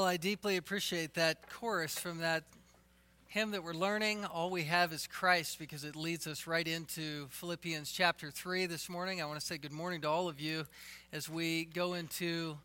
[0.00, 2.44] Well, I deeply appreciate that chorus from that
[3.28, 4.24] hymn that we're learning.
[4.24, 8.88] All we have is Christ because it leads us right into Philippians chapter 3 this
[8.88, 9.20] morning.
[9.20, 10.64] I want to say good morning to all of you
[11.12, 12.56] as we go into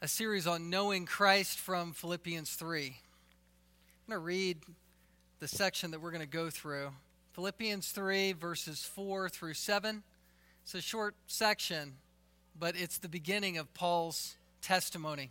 [0.00, 2.86] a series on knowing Christ from Philippians 3.
[2.86, 2.92] I'm
[4.08, 4.60] going to read
[5.40, 6.88] the section that we're going to go through.
[7.34, 10.02] Philippians 3, verses 4 through 7.
[10.62, 11.96] It's a short section,
[12.58, 15.30] but it's the beginning of Paul's testimony.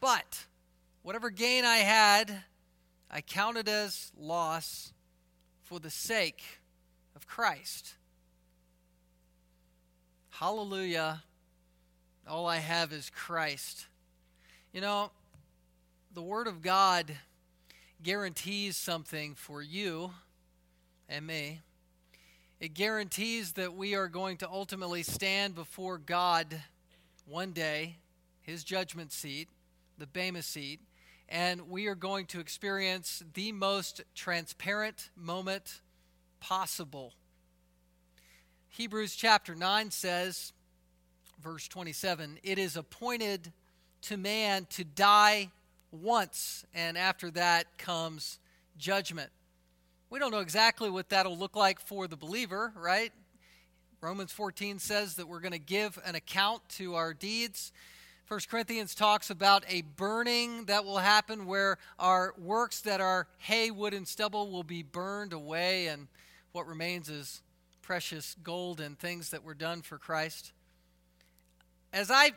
[0.00, 0.46] But
[1.02, 2.42] whatever gain I had,
[3.10, 4.92] I counted as loss
[5.62, 6.42] for the sake
[7.14, 7.94] of Christ.
[10.30, 11.22] Hallelujah.
[12.26, 13.86] All I have is Christ.
[14.72, 15.10] You know,
[16.14, 17.12] the Word of God
[18.02, 20.12] guarantees something for you
[21.08, 21.60] and me.
[22.58, 26.62] It guarantees that we are going to ultimately stand before God
[27.26, 27.96] one day,
[28.42, 29.48] His judgment seat,
[30.00, 30.80] the Bema seat,
[31.28, 35.82] and we are going to experience the most transparent moment
[36.40, 37.12] possible.
[38.70, 40.54] Hebrews chapter 9 says,
[41.42, 43.52] verse 27, it is appointed
[44.02, 45.50] to man to die
[45.92, 48.38] once, and after that comes
[48.78, 49.30] judgment.
[50.08, 53.12] We don't know exactly what that'll look like for the believer, right?
[54.00, 57.70] Romans 14 says that we're going to give an account to our deeds.
[58.30, 63.72] 1 Corinthians talks about a burning that will happen where our works that are hay,
[63.72, 66.06] wood, and stubble will be burned away, and
[66.52, 67.42] what remains is
[67.82, 70.52] precious gold and things that were done for Christ.
[71.92, 72.30] As I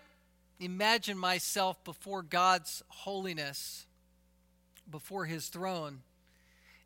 [0.60, 3.86] imagine myself before God's holiness,
[4.90, 6.02] before His throne,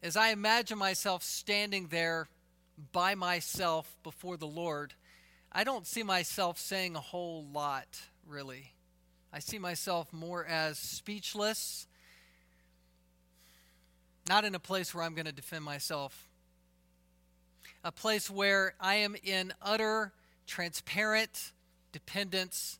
[0.04, 2.28] as I imagine myself standing there
[2.92, 4.96] by myself before the Lord,
[5.50, 8.74] I don't see myself saying a whole lot, really.
[9.32, 11.88] I see myself more as speechless,
[14.28, 16.28] not in a place where I'm going to defend myself,
[17.84, 20.14] a place where I am in utter,
[20.46, 21.52] transparent
[21.92, 22.80] dependence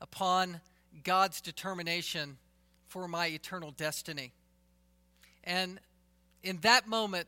[0.00, 0.60] upon
[1.02, 2.38] God's determination
[2.86, 4.32] for my eternal destiny.
[5.44, 5.80] And
[6.42, 7.26] in that moment,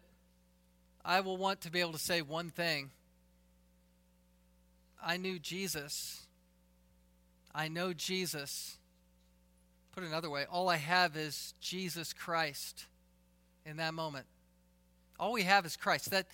[1.05, 2.91] I will want to be able to say one thing
[5.03, 6.27] I knew Jesus.
[7.55, 8.79] I know Jesus.
[9.93, 12.87] Put another way, all I have is Jesus Christ
[13.67, 14.27] in that moment.
[15.19, 16.11] All we have is Christ.
[16.11, 16.27] That,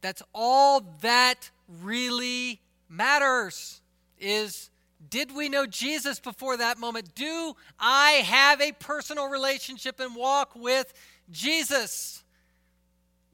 [0.00, 1.50] that's all that
[1.82, 3.80] really matters
[4.18, 4.70] is
[5.10, 7.14] did we know Jesus before that moment?
[7.14, 10.92] Do I have a personal relationship and walk with
[11.30, 12.24] Jesus?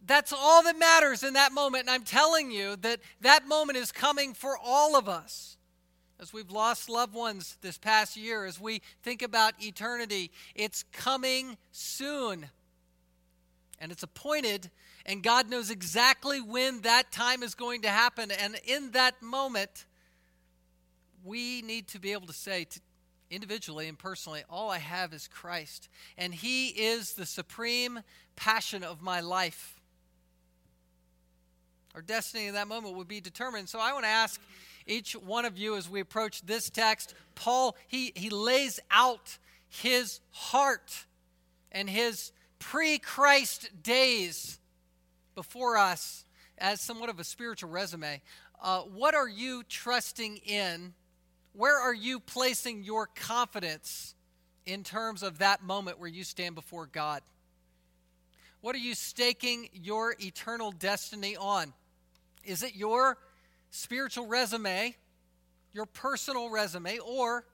[0.04, 1.82] That's all that matters in that moment.
[1.82, 5.56] And I'm telling you that that moment is coming for all of us.
[6.22, 11.56] As we've lost loved ones this past year, as we think about eternity, it's coming
[11.72, 12.46] soon.
[13.80, 14.70] And it's appointed,
[15.04, 18.30] and God knows exactly when that time is going to happen.
[18.30, 19.84] And in that moment,
[21.24, 22.80] we need to be able to say to,
[23.28, 25.88] individually and personally, all I have is Christ.
[26.16, 27.98] And He is the supreme
[28.36, 29.74] passion of my life.
[31.96, 33.68] Our destiny in that moment would be determined.
[33.68, 34.40] So I want to ask
[34.87, 39.38] each one of you as we approach this text, Paul, he, he lays out
[39.69, 41.06] his heart
[41.70, 44.59] and his pre Christ days
[45.34, 46.25] before us
[46.59, 48.20] as somewhat of a spiritual resume.
[48.60, 50.94] Uh, what are you trusting in
[51.54, 54.14] where are you placing your confidence
[54.64, 57.20] in terms of that moment where you stand before God?
[58.62, 61.75] What are you staking your eternal destiny on?
[62.44, 63.19] Is it your
[63.72, 64.94] spiritual resume,
[65.72, 67.44] your personal resume, or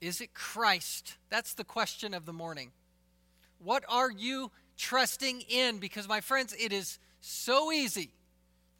[0.00, 1.16] is it Christ?
[1.30, 2.72] That's the question of the morning.
[3.58, 5.78] What are you trusting in?
[5.78, 8.10] Because, my friends, it is so easy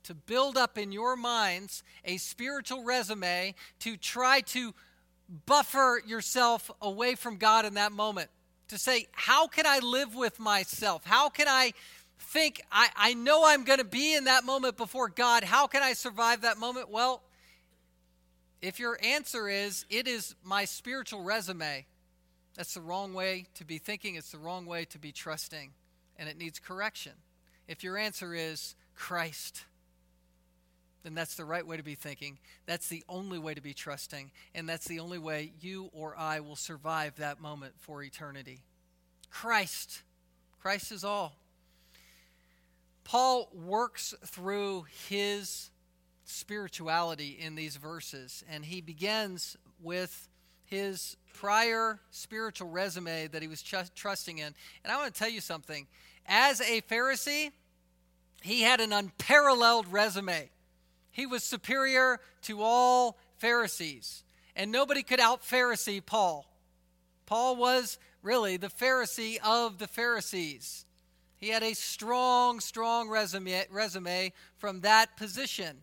[0.05, 4.75] to build up in your minds a spiritual resume to try to
[5.47, 8.31] buffer yourself away from God in that moment.
[8.69, 11.05] To say, how can I live with myself?
[11.05, 11.75] How can I
[12.23, 15.45] think, I, I know I'm going to be in that moment before God.
[15.45, 16.91] How can I survive that moment?
[16.91, 17.23] Well,
[18.61, 21.87] if your answer is, it is my spiritual resume,
[22.55, 25.73] That's the wrong way to be thinking, it's the wrong way to be trusting,
[26.17, 27.13] and it needs correction.
[27.67, 29.65] If your answer is Christ,
[31.03, 32.39] then that's the right way to be thinking.
[32.67, 34.31] That's the only way to be trusting.
[34.55, 38.63] And that's the only way you or I will survive that moment for eternity.
[39.31, 40.03] Christ.
[40.61, 41.35] Christ is all.
[43.05, 45.71] Paul works through his
[46.25, 50.29] spirituality in these verses, and he begins with
[50.65, 53.63] his prior spiritual resume that he was
[53.95, 54.55] trusting in.
[54.85, 55.87] And I want to tell you something.
[56.27, 57.51] As a Pharisee,
[58.41, 60.49] he had an unparalleled resume.
[61.11, 64.25] He was superior to all Pharisees,
[64.57, 66.47] and nobody could out Pharisee Paul.
[67.27, 70.87] Paul was really the Pharisee of the Pharisees.
[71.43, 75.79] He had a strong, strong resume, resume from that position.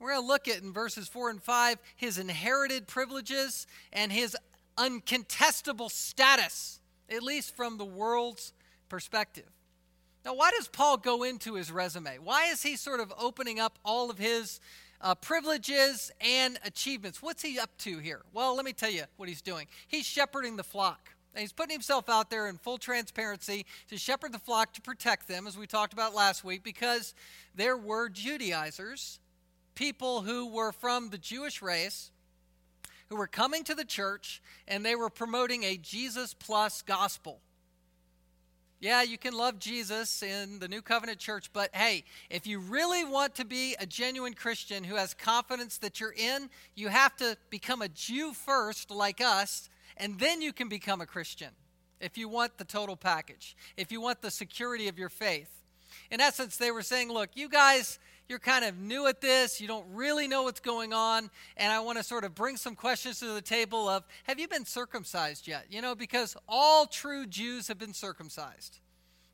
[0.00, 4.34] We're going to look at in verses 4 and 5 his inherited privileges and his
[4.78, 6.80] uncontestable status,
[7.10, 8.54] at least from the world's
[8.88, 9.50] perspective.
[10.24, 12.16] Now, why does Paul go into his resume?
[12.16, 14.60] Why is he sort of opening up all of his
[15.02, 17.20] uh, privileges and achievements?
[17.20, 18.22] What's he up to here?
[18.32, 19.66] Well, let me tell you what he's doing.
[19.88, 21.10] He's shepherding the flock.
[21.34, 25.28] And he's putting himself out there in full transparency to shepherd the flock to protect
[25.28, 27.14] them, as we talked about last week, because
[27.54, 29.18] there were Judaizers,
[29.74, 32.10] people who were from the Jewish race,
[33.08, 37.40] who were coming to the church, and they were promoting a Jesus plus gospel.
[38.80, 43.04] Yeah, you can love Jesus in the New Covenant Church, but hey, if you really
[43.04, 47.36] want to be a genuine Christian who has confidence that you're in, you have to
[47.48, 49.70] become a Jew first, like us,
[50.02, 51.50] and then you can become a Christian
[52.00, 55.62] if you want the total package, if you want the security of your faith.
[56.10, 59.68] In essence, they were saying, look, you guys, you're kind of new at this, you
[59.68, 63.20] don't really know what's going on, and I want to sort of bring some questions
[63.20, 65.66] to the table of have you been circumcised yet?
[65.70, 68.80] You know, because all true Jews have been circumcised.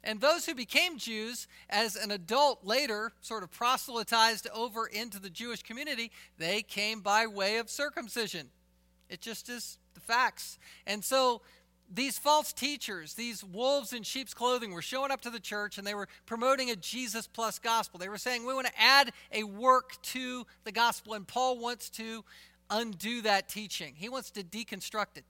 [0.04, 5.30] And those who became Jews as an adult later, sort of proselytized over into the
[5.30, 8.50] Jewish community, they came by way of circumcision.
[9.08, 10.58] It just is the facts.
[10.86, 11.42] And so
[11.92, 15.86] these false teachers, these wolves in sheep's clothing, were showing up to the church and
[15.86, 17.98] they were promoting a Jesus plus gospel.
[17.98, 21.14] They were saying, We want to add a work to the gospel.
[21.14, 22.24] And Paul wants to
[22.70, 25.24] undo that teaching, he wants to deconstruct it.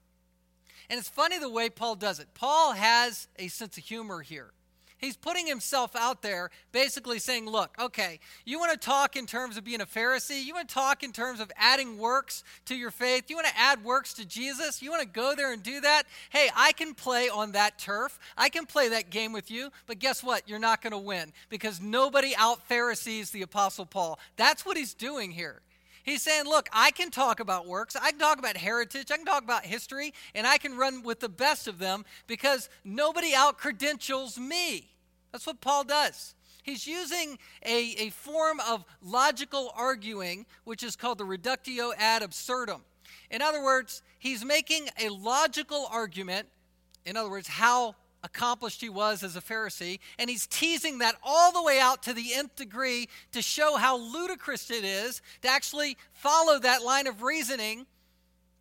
[0.91, 2.29] And it's funny the way Paul does it.
[2.35, 4.53] Paul has a sense of humor here.
[4.99, 9.57] He's putting himself out there, basically saying, Look, okay, you want to talk in terms
[9.57, 10.45] of being a Pharisee?
[10.45, 13.31] You want to talk in terms of adding works to your faith?
[13.31, 14.83] You want to add works to Jesus?
[14.83, 16.05] You want to go there and do that?
[16.31, 18.19] Hey, I can play on that turf.
[18.37, 20.49] I can play that game with you, but guess what?
[20.49, 24.19] You're not going to win because nobody out Pharisees the Apostle Paul.
[24.37, 25.61] That's what he's doing here.
[26.09, 29.27] He's saying, Look, I can talk about works, I can talk about heritage, I can
[29.27, 33.59] talk about history, and I can run with the best of them because nobody out
[33.59, 34.89] credentials me.
[35.33, 36.35] That's what Paul does.
[36.63, 42.85] He's using a, a form of logical arguing, which is called the reductio ad absurdum.
[43.31, 46.49] In other words, he's making a logical argument,
[47.05, 47.97] in other words, how
[48.29, 52.13] accomplished he was as a Pharisee, and he's teasing that all the way out to
[52.13, 57.23] the nth degree to show how ludicrous it is to actually follow that line of
[57.23, 57.87] reasoning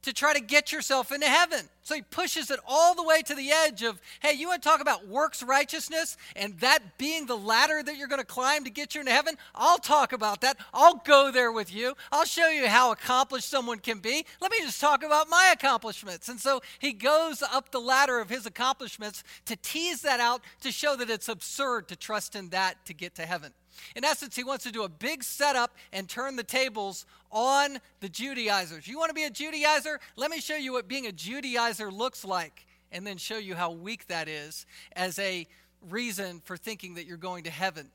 [0.04, 1.68] to try to get yourself into heaven.
[1.88, 4.68] So he pushes it all the way to the edge of, hey, you want to
[4.68, 8.70] talk about works righteousness and that being the ladder that you're going to climb to
[8.70, 9.38] get you into heaven?
[9.56, 10.58] I'll talk about that.
[10.74, 11.94] I'll go there with you.
[12.12, 14.26] I'll show you how accomplished someone can be.
[14.42, 16.28] Let me just talk about my accomplishments.
[16.28, 20.74] And so he goes up the ladder of his accomplishments to tease that out to
[20.74, 23.54] show that it's absurd to trust in that to get to heaven.
[23.96, 28.10] In essence, he wants to do a big setup and turn the tables on the
[28.10, 28.88] Judaizers.
[28.88, 29.98] You want to be a Judaizer?
[30.16, 33.72] Let me show you what being a Judaizer looks like, and then show you how
[33.72, 34.66] weak that is
[34.96, 35.48] as a
[35.90, 37.90] reason for thinking that you're going to heaven.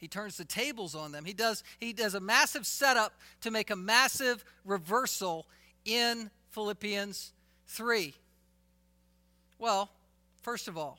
[0.00, 1.24] He turns the tables on them.
[1.24, 5.46] He does, he does a massive setup to make a massive reversal
[5.84, 7.32] in Philippians
[7.68, 8.14] 3.
[9.58, 9.90] Well,
[10.42, 10.98] first of all,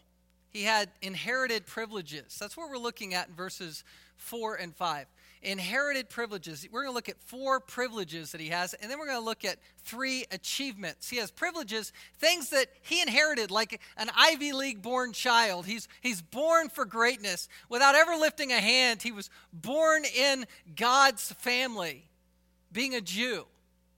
[0.50, 2.38] he had inherited privileges.
[2.40, 3.84] That's what we're looking at in verses
[4.18, 5.06] 4 and 5.
[5.46, 6.68] Inherited privileges.
[6.72, 9.24] We're going to look at four privileges that he has, and then we're going to
[9.24, 11.08] look at three achievements.
[11.08, 15.68] He has privileges, things that he inherited, like an Ivy League born child.
[15.68, 19.04] He's, he's born for greatness without ever lifting a hand.
[19.04, 22.06] He was born in God's family,
[22.72, 23.46] being a Jew,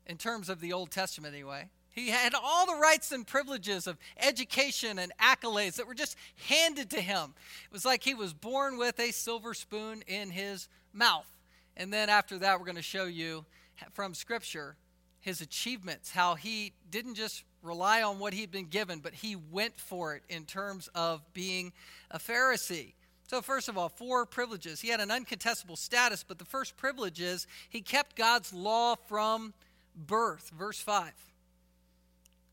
[0.06, 1.70] in terms of the Old Testament, anyway.
[1.92, 6.18] He had all the rights and privileges of education and accolades that were just
[6.50, 7.34] handed to him.
[7.66, 11.37] It was like he was born with a silver spoon in his mouth.
[11.78, 13.46] And then after that, we're going to show you
[13.94, 14.76] from Scripture
[15.20, 19.80] his achievements, how he didn't just rely on what he'd been given, but he went
[19.80, 21.72] for it in terms of being
[22.10, 22.94] a Pharisee.
[23.28, 24.80] So, first of all, four privileges.
[24.80, 29.54] He had an uncontestable status, but the first privilege is he kept God's law from
[29.96, 30.52] birth.
[30.58, 31.12] Verse 5.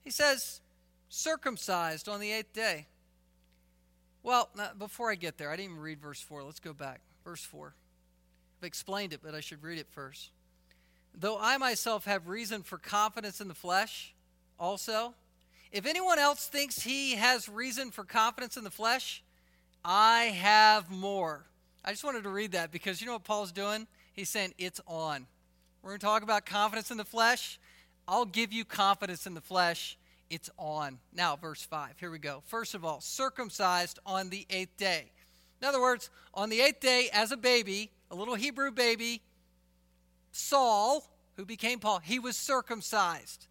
[0.02, 0.61] He says,
[1.09, 2.88] circumcised on the eighth day.
[4.23, 6.43] Well, before I get there, I didn't even read verse 4.
[6.43, 7.00] Let's go back.
[7.25, 7.75] Verse 4.
[8.64, 10.30] Explained it, but I should read it first.
[11.14, 14.14] Though I myself have reason for confidence in the flesh,
[14.59, 15.14] also,
[15.71, 19.23] if anyone else thinks he has reason for confidence in the flesh,
[19.85, 21.44] I have more.
[21.85, 23.87] I just wanted to read that because you know what Paul's doing?
[24.12, 25.26] He's saying it's on.
[25.83, 27.59] We're going to talk about confidence in the flesh.
[28.09, 29.99] I'll give you confidence in the flesh.
[30.30, 30.99] It's on.
[31.12, 31.99] Now, verse 5.
[32.00, 32.42] Here we go.
[32.47, 35.11] First of all, circumcised on the eighth day.
[35.61, 39.23] In other words, on the eighth day, as a baby, a little Hebrew baby,
[40.30, 41.04] Saul,
[41.37, 43.49] who became Paul, he was circumcised.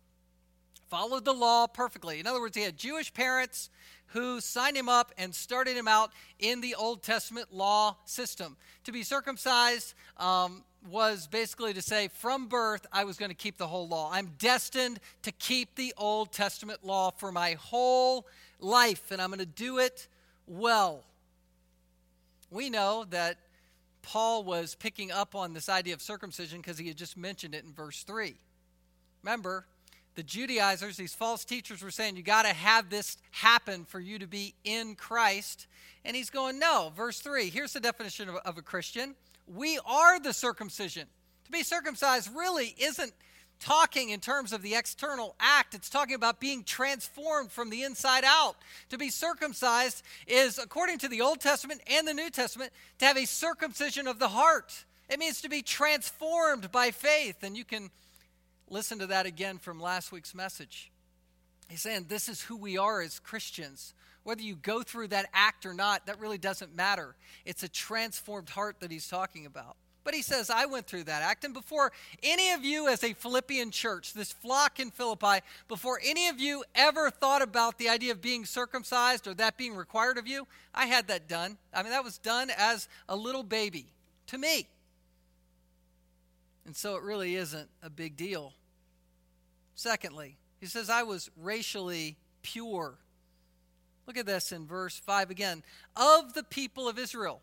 [0.89, 2.21] Followed the law perfectly.
[2.21, 3.69] In other words, he had Jewish parents
[4.07, 8.55] who signed him up and started him out in the Old Testament law system.
[8.85, 13.57] To be circumcised um, was basically to say, from birth, I was going to keep
[13.57, 14.11] the whole law.
[14.13, 18.27] I'm destined to keep the Old Testament law for my whole
[18.61, 20.07] life, and I'm going to do it
[20.47, 21.03] well.
[22.49, 23.37] We know that
[24.03, 27.63] Paul was picking up on this idea of circumcision because he had just mentioned it
[27.63, 28.35] in verse 3.
[29.23, 29.65] Remember,
[30.15, 34.19] the Judaizers, these false teachers, were saying, You got to have this happen for you
[34.19, 35.67] to be in Christ.
[36.05, 36.91] And he's going, No.
[36.95, 39.15] Verse 3 here's the definition of, of a Christian
[39.47, 41.07] we are the circumcision.
[41.45, 43.11] To be circumcised really isn't
[43.59, 45.73] talking in terms of the external act.
[45.73, 48.55] It's talking about being transformed from the inside out.
[48.89, 53.17] To be circumcised is, according to the Old Testament and the New Testament, to have
[53.17, 54.85] a circumcision of the heart.
[55.09, 57.43] It means to be transformed by faith.
[57.43, 57.89] And you can
[58.69, 60.91] listen to that again from last week's message.
[61.69, 63.93] He's saying this is who we are as Christians.
[64.23, 67.15] Whether you go through that act or not, that really doesn't matter.
[67.45, 69.75] It's a transformed heart that he's talking about.
[70.03, 71.45] But he says, I went through that act.
[71.45, 71.91] And before
[72.21, 76.63] any of you, as a Philippian church, this flock in Philippi, before any of you
[76.75, 80.87] ever thought about the idea of being circumcised or that being required of you, I
[80.87, 81.57] had that done.
[81.73, 83.85] I mean, that was done as a little baby
[84.27, 84.67] to me.
[86.65, 88.53] And so it really isn't a big deal.
[89.75, 92.95] Secondly, he says, I was racially pure.
[94.05, 95.63] Look at this in verse 5 again.
[95.95, 97.41] Of the people of Israel.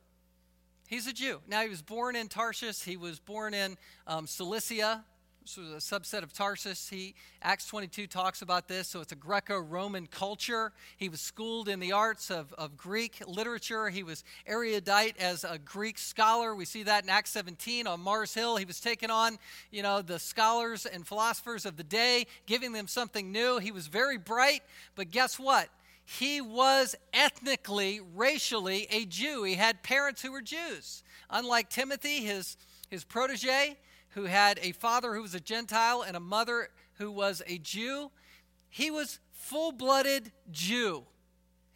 [0.90, 1.40] He's a Jew.
[1.46, 2.82] Now, he was born in Tarshish.
[2.82, 3.78] He was born in
[4.08, 5.04] um, Cilicia,
[5.42, 6.88] this was a subset of Tarsus.
[6.88, 8.88] He Acts 22 talks about this.
[8.88, 10.72] So it's a Greco-Roman culture.
[10.96, 13.88] He was schooled in the arts of, of Greek literature.
[13.88, 16.54] He was erudite as a Greek scholar.
[16.54, 18.56] We see that in Acts 17 on Mars Hill.
[18.56, 19.38] He was taking on,
[19.70, 23.58] you know, the scholars and philosophers of the day, giving them something new.
[23.58, 24.62] He was very bright,
[24.94, 25.68] but guess what?
[26.18, 29.44] He was ethnically, racially a Jew.
[29.44, 31.04] He had parents who were Jews.
[31.30, 32.56] Unlike Timothy, his,
[32.88, 33.78] his protege,
[34.10, 38.10] who had a father who was a Gentile and a mother who was a Jew.
[38.68, 41.04] He was full blooded Jew.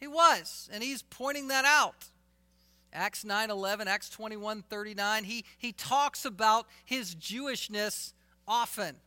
[0.01, 2.09] He was, and he's pointing that out.
[2.91, 8.11] Acts 9 11, Acts 21 39, he, he talks about his Jewishness
[8.45, 8.97] often.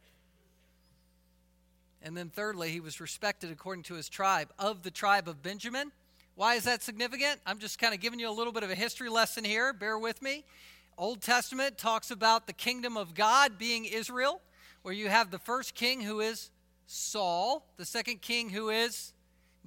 [2.02, 5.92] And then, thirdly, he was respected according to his tribe, of the tribe of Benjamin.
[6.36, 7.40] Why is that significant?
[7.44, 9.72] I'm just kind of giving you a little bit of a history lesson here.
[9.72, 10.44] Bear with me.
[10.96, 14.40] Old Testament talks about the kingdom of God being Israel,
[14.82, 16.50] where you have the first king who is
[16.86, 19.12] Saul, the second king who is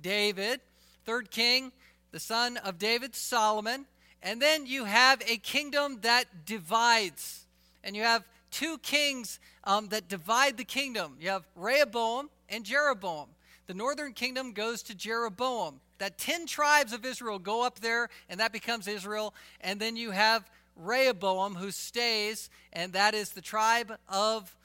[0.02, 0.62] David,
[1.06, 1.72] third king,
[2.12, 3.86] the son of David, Solomon,
[4.24, 7.46] and then you have a kingdom that divides.
[7.84, 11.16] And you have two kings um, that divide the kingdom.
[11.20, 13.30] You have Rehoboam and Jeroboam.
[13.68, 15.80] The northern kingdom goes to Jeroboam.
[15.98, 19.34] That 10 tribes of Israel go up there, and that becomes Israel.
[19.62, 24.56] And then you have Rehoboam who stays, and that is the tribe of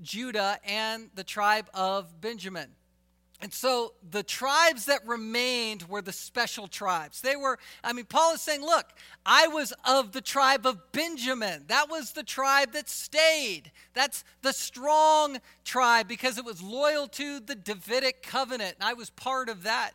[0.00, 2.68] Judah and the tribe of Benjamin.
[3.42, 7.20] And so the tribes that remained were the special tribes.
[7.20, 8.86] They were, I mean, Paul is saying, look,
[9.26, 11.64] I was of the tribe of Benjamin.
[11.66, 13.72] That was the tribe that stayed.
[13.94, 18.76] That's the strong tribe because it was loyal to the Davidic covenant.
[18.78, 19.90] And I was part of that.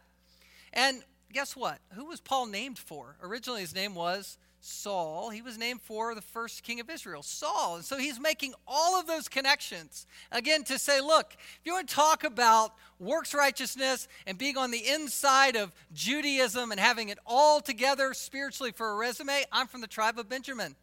[0.73, 1.01] And
[1.31, 1.79] guess what?
[1.93, 3.15] Who was Paul named for?
[3.23, 5.29] Originally, his name was Saul.
[5.29, 7.75] He was named for the first king of Israel, Saul.
[7.75, 11.87] And so he's making all of those connections again to say, look, if you want
[11.87, 17.19] to talk about works righteousness and being on the inside of Judaism and having it
[17.25, 20.75] all together spiritually for a resume, I'm from the tribe of Benjamin.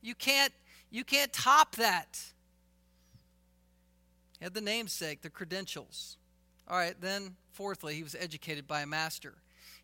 [0.00, 0.52] You can't
[0.90, 2.20] you can't top that.
[4.38, 6.18] He had the namesake, the credentials.
[6.68, 9.34] All right, then, fourthly, he was educated by a master.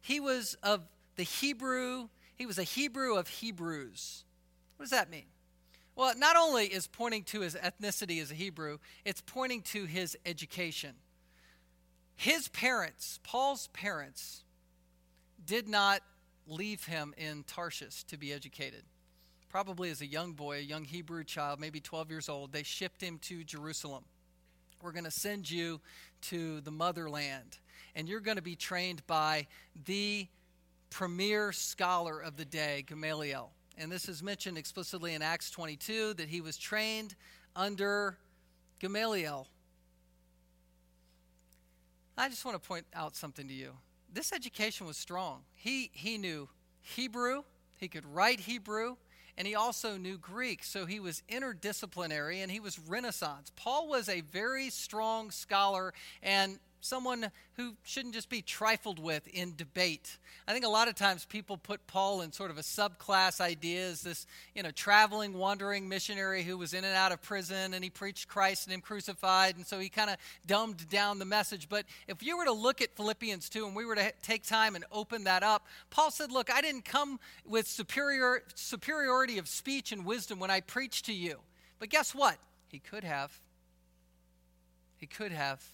[0.03, 0.83] He was of
[1.17, 4.25] the Hebrew, he was a Hebrew of Hebrews.
[4.77, 5.27] What does that mean?
[5.97, 10.17] Well, not only is pointing to his ethnicity as a Hebrew, it's pointing to his
[10.25, 10.95] education.
[12.15, 14.45] His parents, Paul's parents,
[15.45, 16.03] did not
[16.47, 18.85] leave him in Tarshish to be educated.
[19.49, 23.03] Probably as a young boy, a young Hebrew child, maybe 12 years old, they shipped
[23.03, 24.05] him to Jerusalem.
[24.81, 25.81] We're going to send you
[26.23, 27.59] to the motherland,
[27.97, 29.49] and you're going to be trained by
[29.87, 30.29] the
[30.91, 36.29] premier scholar of the day, Gamaliel and this is mentioned explicitly in Acts 22 that
[36.29, 37.15] he was trained
[37.55, 38.19] under
[38.81, 39.47] Gamaliel.
[42.17, 43.73] I just want to point out something to you.
[44.13, 45.43] This education was strong.
[45.55, 46.49] He, he knew
[46.81, 47.45] Hebrew,
[47.77, 48.97] he could write Hebrew,
[49.37, 50.65] and he also knew Greek.
[50.65, 53.53] So he was interdisciplinary and he was Renaissance.
[53.55, 59.55] Paul was a very strong scholar and someone who shouldn't just be trifled with in
[59.57, 60.19] debate.
[60.47, 63.89] I think a lot of times people put Paul in sort of a subclass idea
[63.89, 67.83] as this, you know, traveling, wandering missionary who was in and out of prison and
[67.83, 70.17] he preached Christ and him crucified, and so he kind of
[70.47, 71.69] dumbed down the message.
[71.69, 74.75] But if you were to look at Philippians 2 and we were to take time
[74.75, 79.93] and open that up, Paul said, Look, I didn't come with superior, superiority of speech
[79.93, 81.39] and wisdom when I preached to you.
[81.79, 82.39] But guess what?
[82.69, 83.39] He could have.
[84.97, 85.65] He could have.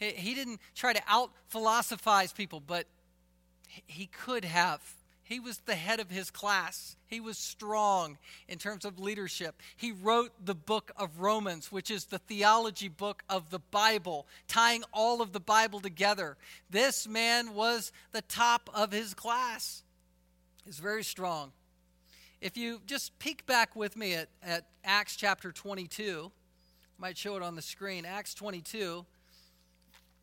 [0.00, 2.86] He didn't try to out philosophize people, but
[3.86, 4.80] he could have.
[5.22, 6.96] He was the head of his class.
[7.06, 9.60] He was strong in terms of leadership.
[9.76, 14.82] He wrote the book of Romans, which is the theology book of the Bible, tying
[14.92, 16.36] all of the Bible together.
[16.70, 19.84] This man was the top of his class.
[20.64, 21.52] He's very strong.
[22.40, 27.36] If you just peek back with me at, at Acts chapter 22, I might show
[27.36, 28.04] it on the screen.
[28.06, 29.04] Acts 22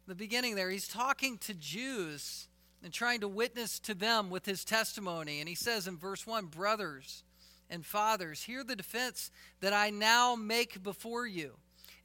[0.08, 2.48] the beginning there, he's talking to Jews
[2.84, 5.40] and trying to witness to them with his testimony.
[5.40, 7.24] And he says in verse 1 Brothers
[7.70, 11.54] and fathers, hear the defense that I now make before you.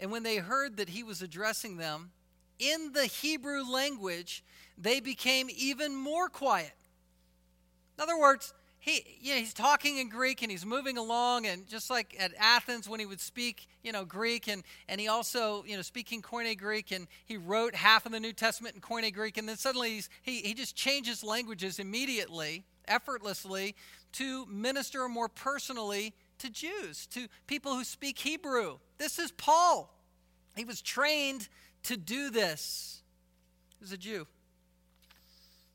[0.00, 2.10] And when they heard that he was addressing them
[2.58, 4.42] in the Hebrew language,
[4.76, 6.72] they became even more quiet.
[7.96, 11.68] In other words, he, you know, he's talking in Greek and he's moving along, and
[11.68, 15.62] just like at Athens when he would speak, you know, Greek, and, and he also,
[15.64, 19.14] you know, speaking Koine Greek, and he wrote half of the New Testament in Koine
[19.14, 23.76] Greek, and then suddenly he, he just changes languages immediately, effortlessly,
[24.14, 28.78] to minister more personally to Jews, to people who speak Hebrew.
[28.98, 29.94] This is Paul.
[30.56, 31.48] He was trained
[31.84, 33.00] to do this.
[33.78, 34.26] He was a Jew.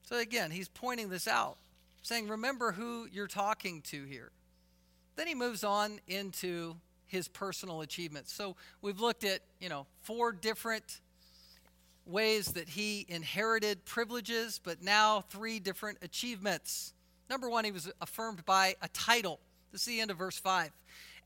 [0.04, 1.58] So again, he's pointing this out
[2.08, 4.32] saying, Remember who you're talking to here.
[5.16, 8.32] Then he moves on into his personal achievements.
[8.32, 11.02] So we've looked at, you know, four different
[12.06, 16.94] ways that he inherited privileges, but now three different achievements.
[17.30, 19.40] Number one, he was affirmed by a title.
[19.72, 20.72] This is the end of verse 5.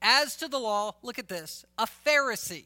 [0.02, 2.66] As to the law, look at this a Pharisee.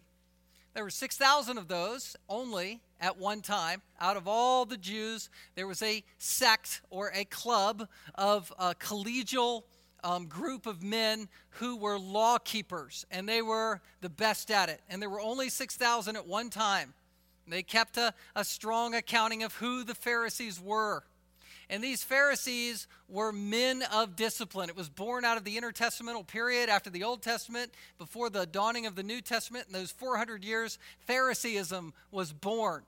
[0.76, 3.82] There were 6,000 of those only at one time.
[4.02, 9.64] Out of all the Jews, there was a sect or a club of a collegial
[10.04, 14.82] um, group of men who were law keepers, and they were the best at it.
[14.90, 16.94] And there were only 6,000 at one time.
[17.48, 21.06] They kept a, a strong accounting of who the Pharisees were.
[21.70, 24.70] And these Pharisees were men of discipline.
[24.70, 28.86] It was born out of the intertestamental period after the Old Testament, before the dawning
[28.86, 29.66] of the New Testament.
[29.68, 32.84] In those 400 years, Phariseeism was born.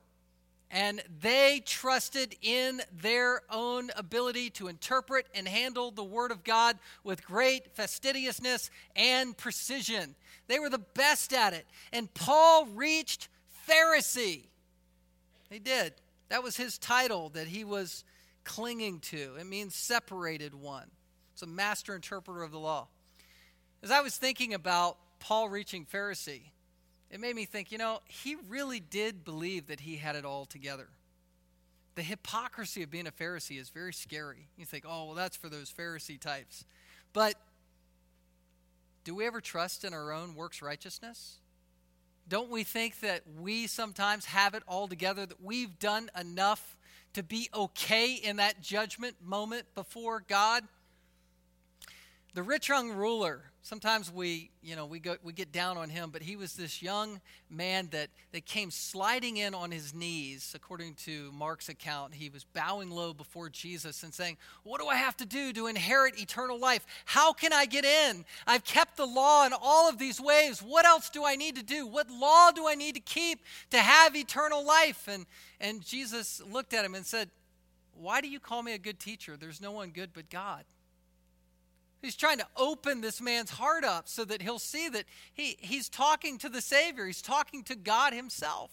[0.69, 6.77] And they trusted in their own ability to interpret and handle the Word of God
[7.03, 10.15] with great fastidiousness and precision.
[10.47, 11.65] They were the best at it.
[11.93, 13.29] And Paul reached
[13.67, 14.43] Pharisee.
[15.49, 15.93] He did.
[16.29, 18.03] That was his title that he was
[18.47, 19.35] clinging to.
[19.39, 20.89] It means separated one.
[21.33, 22.87] It's a master interpreter of the law.
[23.83, 26.49] As I was thinking about Paul reaching Pharisee,
[27.11, 30.45] it made me think, you know, he really did believe that he had it all
[30.45, 30.87] together.
[31.95, 34.47] The hypocrisy of being a Pharisee is very scary.
[34.57, 36.65] You think, oh, well, that's for those Pharisee types.
[37.13, 37.35] But
[39.03, 41.39] do we ever trust in our own works righteousness?
[42.29, 46.76] Don't we think that we sometimes have it all together, that we've done enough
[47.17, 50.63] to be okay in that judgment moment before God?
[52.37, 56.11] The rich young ruler sometimes we you know we go we get down on him
[56.11, 57.19] but he was this young
[57.49, 62.13] man that that came sliding in on his knees according to mark's account.
[62.13, 65.65] He was bowing low before jesus and saying what do i have to do to
[65.65, 66.85] inherit eternal life?
[67.05, 68.23] How can i get in?
[68.45, 70.59] I've kept the law in all of these ways.
[70.59, 71.87] What else do i need to do?
[71.87, 73.39] What law do i need to keep
[73.71, 75.07] to have eternal life?
[75.07, 75.25] And
[75.59, 77.31] and jesus looked at him and said
[77.95, 79.37] why do you call me a good teacher?
[79.37, 80.65] There's no one good but god
[82.01, 85.89] He's trying to open this man's heart up so that he'll see that he, he's
[85.89, 87.05] talking to the Savior.
[87.05, 88.71] He's talking to God Himself.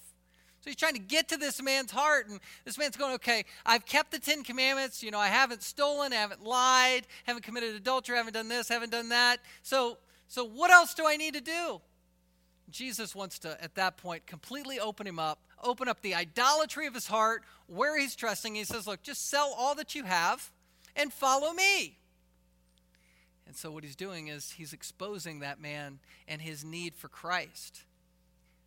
[0.60, 3.84] So he's trying to get to this man's heart, and this man's going, okay, I've
[3.84, 5.02] kept the Ten Commandments.
[5.02, 8.90] You know, I haven't stolen, I haven't lied, haven't committed adultery, haven't done this, haven't
[8.90, 9.40] done that.
[9.62, 11.82] So, so what else do I need to do?
[12.70, 16.94] Jesus wants to, at that point, completely open him up, open up the idolatry of
[16.94, 18.54] his heart, where he's trusting.
[18.54, 20.50] He says, look, just sell all that you have
[20.96, 21.98] and follow me.
[23.46, 27.84] And so, what he's doing is he's exposing that man and his need for Christ.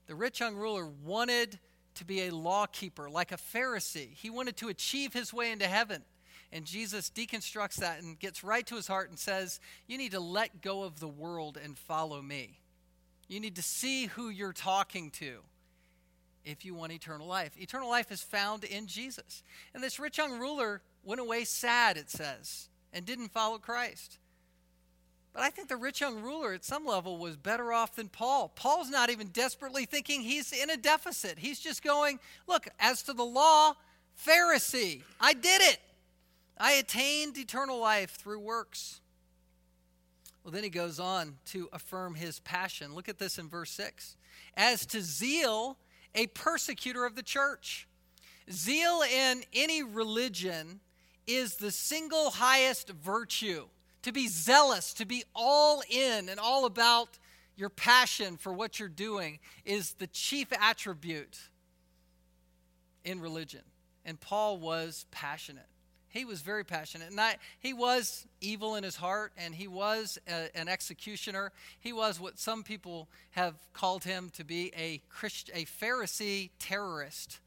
[0.06, 1.60] The rich young ruler wanted
[1.96, 4.13] to be a law keeper, like a Pharisee.
[4.13, 6.04] He wanted to achieve his way into heaven.
[6.52, 10.20] And Jesus deconstructs that and gets right to his heart and says, You need to
[10.20, 12.60] let go of the world and follow me.
[13.28, 15.40] You need to see who you're talking to
[16.46, 17.52] if you want eternal life.
[17.60, 19.44] Eternal life is found in Jesus.
[19.74, 24.18] And this rich young ruler went away sad, it says, and didn't follow Christ.
[25.38, 28.52] But I think the rich young ruler at some level was better off than Paul.
[28.56, 31.38] Paul's not even desperately thinking he's in a deficit.
[31.38, 33.73] He's just going, look, as to the law,
[34.26, 35.78] Pharisee, I did it.
[36.58, 39.00] I attained eternal life through works.
[40.43, 42.95] Well, then he goes on to affirm his passion.
[42.95, 44.17] Look at this in verse 6.
[44.56, 45.78] As to zeal,
[46.15, 47.88] a persecutor of the church.
[48.52, 50.80] Zeal in any religion
[51.28, 53.67] is the single highest virtue
[54.08, 57.20] to be zealous, to be all in and all about
[57.58, 61.38] your passion for what you're doing is the chief attribute
[63.04, 63.63] in religion.
[64.06, 65.67] And Paul was passionate.
[66.08, 67.10] He was very passionate.
[67.12, 71.52] And I, he was evil in his heart, and he was a, an executioner.
[71.78, 77.41] He was what some people have called him to be a, Christ, a Pharisee terrorist.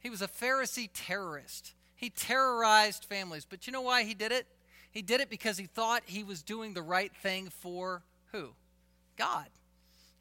[0.00, 1.74] He was a Pharisee terrorist.
[1.94, 3.46] He terrorized families.
[3.48, 4.48] But you know why he did it?
[4.92, 8.50] He did it because he thought he was doing the right thing for who?
[9.16, 9.46] God.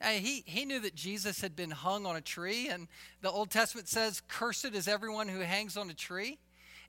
[0.04, 2.88] He, he knew that Jesus had been hung on a tree, and
[3.22, 6.40] the Old Testament says, Cursed is everyone who hangs on a tree.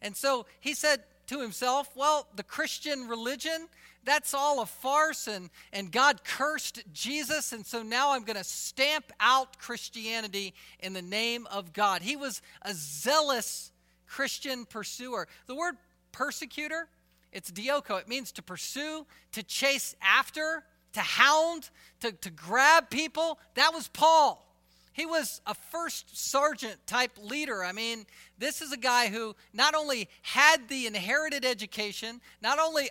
[0.00, 3.68] And so he said to himself, Well, the Christian religion,
[4.04, 8.44] that's all a farce, and, and God cursed Jesus, and so now I'm going to
[8.44, 12.02] stamp out Christianity in the name of God.
[12.02, 13.72] He was a zealous
[14.06, 15.28] Christian pursuer.
[15.46, 15.76] The word
[16.12, 16.88] persecutor,
[17.32, 18.00] it's dioko.
[18.00, 23.38] It means to pursue, to chase after, to hound, to, to grab people.
[23.54, 24.46] That was Paul.
[24.94, 27.64] He was a first sergeant type leader.
[27.64, 28.04] I mean,
[28.38, 32.90] this is a guy who not only had the inherited education, not only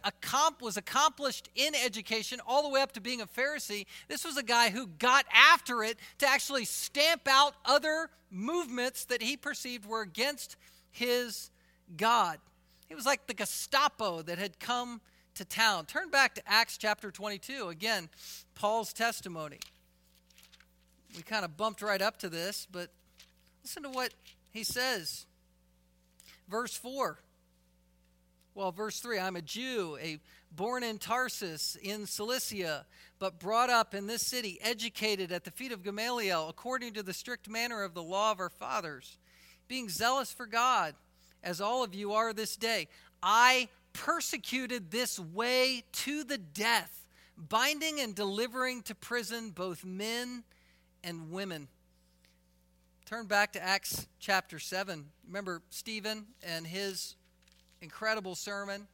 [0.60, 4.44] was accomplished in education all the way up to being a Pharisee, this was a
[4.44, 10.02] guy who got after it to actually stamp out other movements that he perceived were
[10.02, 10.56] against
[10.90, 11.52] his
[11.96, 12.40] God.
[12.92, 15.00] He was like the Gestapo that had come
[15.36, 15.86] to town.
[15.86, 17.70] Turn back to Acts chapter 22.
[17.70, 18.10] Again,
[18.54, 19.60] Paul's testimony.
[21.16, 22.90] We kind of bumped right up to this, but
[23.64, 24.14] listen to what
[24.52, 25.26] he says.
[26.50, 27.18] Verse 4.
[28.56, 30.20] Well, verse 3 I'm a Jew, a
[30.54, 32.86] born in Tarsus in Cilicia,
[33.20, 37.14] but brought up in this city, educated at the feet of Gamaliel, according to the
[37.14, 39.18] strict manner of the law of our fathers,
[39.70, 40.94] being zealous for God
[41.44, 42.88] as all of you are this day.
[43.22, 47.06] I persecuted this way to the death,
[47.38, 50.44] binding and delivering to prison both men
[51.04, 51.68] and women.
[53.06, 55.06] Turn back to Acts chapter 7.
[55.28, 57.16] Remember Stephen and his
[57.82, 58.88] incredible sermon?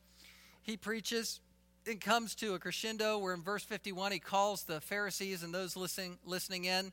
[0.63, 1.39] He preaches.
[1.85, 5.77] It comes to a crescendo where in verse 51 he calls the Pharisees and those
[5.77, 6.91] listening, listening in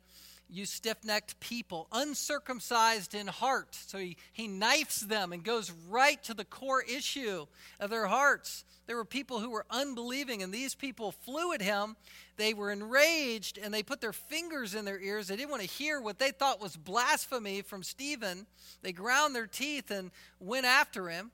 [0.49, 3.75] you stiff necked people, uncircumcised in heart.
[3.75, 7.47] So he, he knifes them and goes right to the core issue
[7.81, 8.65] of their hearts.
[8.87, 11.97] There were people who were unbelieving, and these people flew at him.
[12.37, 15.29] They were enraged and they put their fingers in their ears.
[15.29, 18.47] They didn't want to hear what they thought was blasphemy from Stephen.
[18.83, 21.31] They ground their teeth and went after him.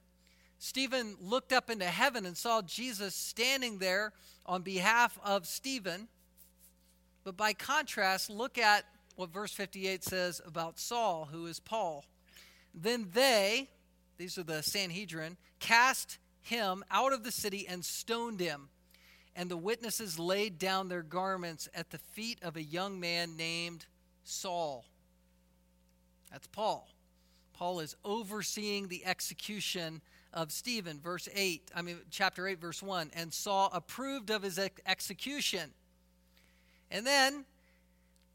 [0.59, 4.13] Stephen looked up into heaven and saw Jesus standing there
[4.45, 6.07] on behalf of Stephen.
[7.25, 8.85] But by contrast, look at
[9.21, 12.07] what verse 58 says about Saul, who is Paul.
[12.75, 13.69] Then they,
[14.17, 18.71] these are the Sanhedrin, cast him out of the city and stoned him.
[19.37, 23.87] and the witnesses laid down their garments at the feet of a young man named
[24.25, 24.87] Saul.
[26.33, 26.89] That's Paul.
[27.53, 30.01] Paul is overseeing the execution
[30.33, 34.59] of Stephen, verse 8, I mean, chapter 8, verse 1, and Saul approved of his
[34.59, 35.71] ex- execution.
[36.91, 37.45] And then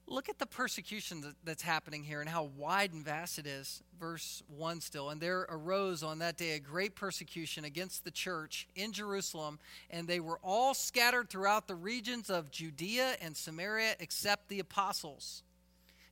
[0.07, 3.81] look at the persecution that, that's happening here and how wide and vast it is.
[3.99, 5.09] Verse 1 still.
[5.09, 10.07] And there arose on that day a great persecution against the church in Jerusalem, and
[10.07, 15.43] they were all scattered throughout the regions of Judea and Samaria except the apostles.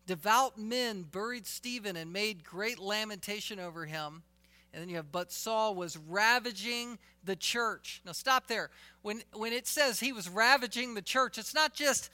[0.05, 4.23] Devout men buried Stephen and made great lamentation over him.
[4.73, 8.01] And then you have, but Saul was ravaging the church.
[8.05, 8.71] Now stop there.
[9.03, 12.09] When, when it says he was ravaging the church, it's not just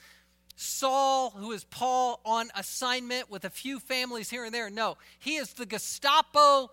[0.61, 4.69] Saul, who is Paul, on assignment with a few families here and there.
[4.69, 6.69] No, he is the Gestapo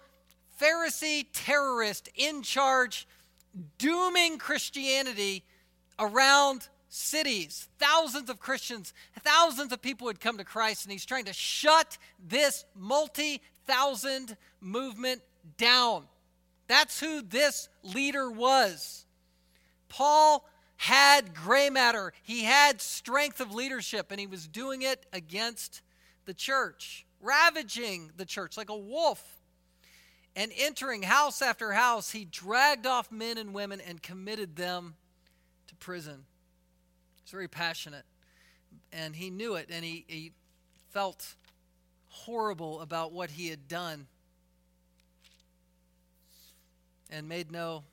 [0.61, 3.07] Pharisee terrorist in charge,
[3.79, 5.45] dooming Christianity
[6.01, 7.69] around cities.
[7.79, 11.97] Thousands of Christians, thousands of people would come to Christ, and he's trying to shut
[12.19, 15.23] this multi thousand movement
[15.59, 16.07] down.
[16.67, 19.07] That's who this leader was.
[19.89, 20.45] Paul
[20.77, 25.83] had gray matter, he had strength of leadership, and he was doing it against
[26.27, 29.23] the church, ravaging the church like a wolf.
[30.35, 34.95] And entering house after house, he dragged off men and women and committed them
[35.69, 36.27] to prison.
[37.23, 38.05] He's very passionate.
[38.93, 40.33] And he knew it, and he, he
[40.91, 41.37] felt
[42.09, 44.07] horrible about what he had done
[47.11, 47.85] and made no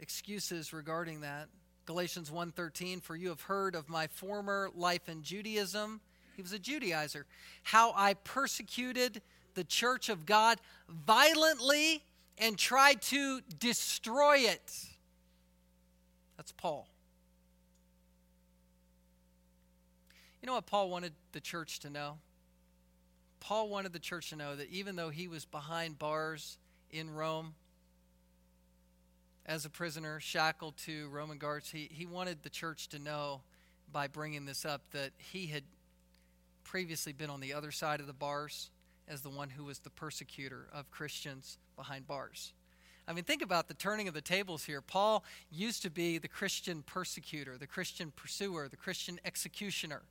[0.00, 1.48] excuses regarding that.
[1.86, 6.00] Galatians 1:13 for you have heard of my former life in Judaism.
[6.34, 7.24] He was a Judaizer.
[7.62, 9.22] How I persecuted
[9.54, 12.02] the church of God violently
[12.38, 14.88] and tried to destroy it.
[16.36, 16.88] That's Paul.
[20.42, 22.18] You know what Paul wanted the church to know?
[23.40, 26.58] Paul wanted the church to know that even though he was behind bars
[26.90, 27.54] in Rome
[29.46, 31.70] as a prisoner, shackled to Roman guards.
[31.70, 33.42] He, he wanted the church to know
[33.92, 35.62] by bringing this up that he had
[36.64, 38.70] previously been on the other side of the bars
[39.06, 42.52] as the one who was the persecutor of Christians behind bars.
[43.06, 44.80] I mean, think about the turning of the tables here.
[44.80, 50.02] Paul used to be the Christian persecutor, the Christian pursuer, the Christian executioner,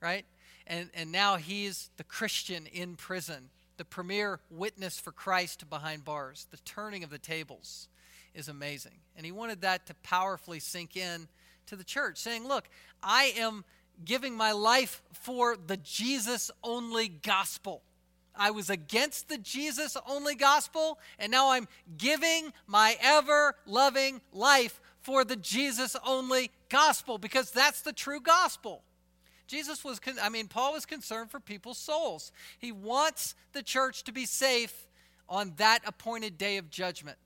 [0.00, 0.24] right?
[0.66, 6.48] And, and now he's the Christian in prison, the premier witness for Christ behind bars,
[6.50, 7.88] the turning of the tables
[8.34, 8.98] is amazing.
[9.16, 11.28] And he wanted that to powerfully sink in
[11.66, 12.68] to the church, saying, Look,
[13.02, 13.64] I am
[14.04, 17.82] giving my life for the Jesus only gospel.
[18.34, 21.68] I was against the Jesus only gospel, and now I'm
[21.98, 28.82] giving my ever loving life for the Jesus only gospel because that's the true gospel.
[29.46, 32.32] Jesus was, I mean, Paul was concerned for people's souls.
[32.58, 34.86] He wants the church to be safe
[35.28, 37.18] on that appointed day of judgment.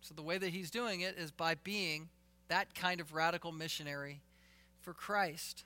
[0.00, 2.08] So the way that he's doing it is by being
[2.48, 4.20] that kind of radical missionary
[4.80, 5.64] for Christ.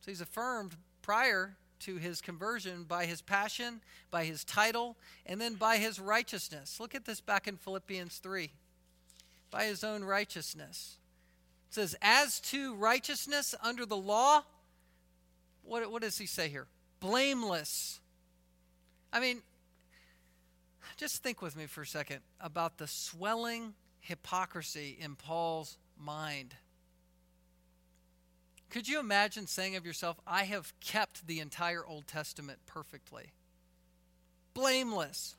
[0.00, 5.54] So he's affirmed prior to his conversion by his passion, by his title, and then
[5.54, 6.80] by his righteousness.
[6.80, 8.50] Look at this back in Philippians 3.
[9.50, 10.96] By his own righteousness.
[11.70, 14.42] It says, As to righteousness under the law,
[15.62, 16.66] what, what does he say here?
[17.00, 18.00] Blameless.
[19.12, 19.42] I mean,
[20.96, 26.54] just think with me for a second about the swelling hypocrisy in Paul's mind.
[28.70, 33.32] Could you imagine saying of yourself, I have kept the entire Old Testament perfectly?
[34.54, 35.36] Blameless,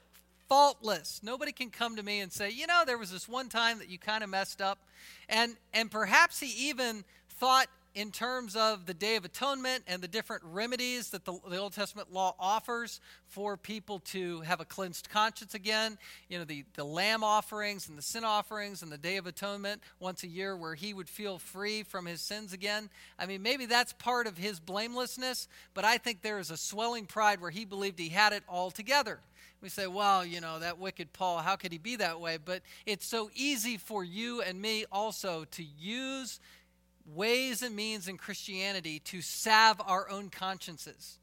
[0.48, 1.22] faultless.
[1.24, 3.90] Nobody can come to me and say, you know, there was this one time that
[3.90, 4.80] you kind of messed up.
[5.28, 10.08] And, and perhaps he even thought in terms of the Day of Atonement and the
[10.08, 15.10] different remedies that the, the, Old Testament law offers for people to have a cleansed
[15.10, 15.98] conscience again.
[16.30, 19.82] You know, the, the lamb offerings and the sin offerings and the Day of Atonement
[20.00, 22.92] once a year where he would feel free from his sins again.
[23.18, 27.08] I mean, maybe that's part of his blamelessness, but I think there is a swelling
[27.08, 29.22] pride where he believed he had it all together.
[29.60, 32.38] We say, well, you know, that wicked Paul, how could he be that way?
[32.38, 36.40] But it's so easy for you and me also to use
[37.08, 41.20] ways and means in Christianity to salve our own consciences.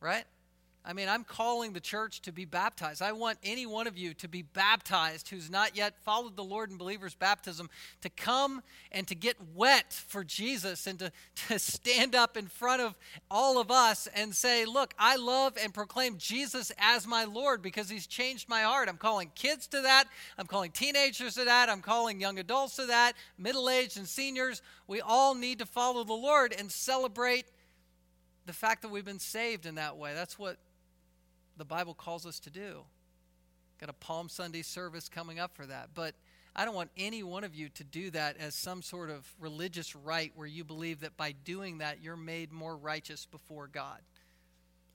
[0.00, 0.24] Right?
[0.88, 3.02] I mean, I'm calling the church to be baptized.
[3.02, 6.70] I want any one of you to be baptized who's not yet followed the Lord
[6.70, 7.68] in believer's baptism
[8.00, 11.12] to come and to get wet for Jesus and to,
[11.48, 12.96] to stand up in front of
[13.30, 17.90] all of us and say, Look, I love and proclaim Jesus as my Lord because
[17.90, 18.88] he's changed my heart.
[18.88, 20.04] I'm calling kids to that.
[20.38, 21.68] I'm calling teenagers to that.
[21.68, 24.62] I'm calling young adults to that, middle aged and seniors.
[24.86, 27.44] We all need to follow the Lord and celebrate
[28.46, 30.14] the fact that we've been saved in that way.
[30.14, 30.56] That's what
[31.58, 32.84] the Bible calls us to do.
[33.80, 35.90] Got a Palm Sunday service coming up for that.
[35.94, 36.14] But
[36.56, 39.94] I don't want any one of you to do that as some sort of religious
[39.94, 44.00] rite where you believe that by doing that you're made more righteous before God.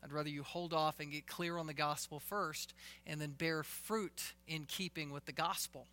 [0.04, 2.74] I'd rather you hold off and get clear on the gospel first
[3.08, 5.88] and then bear fruit in keeping with the gospel.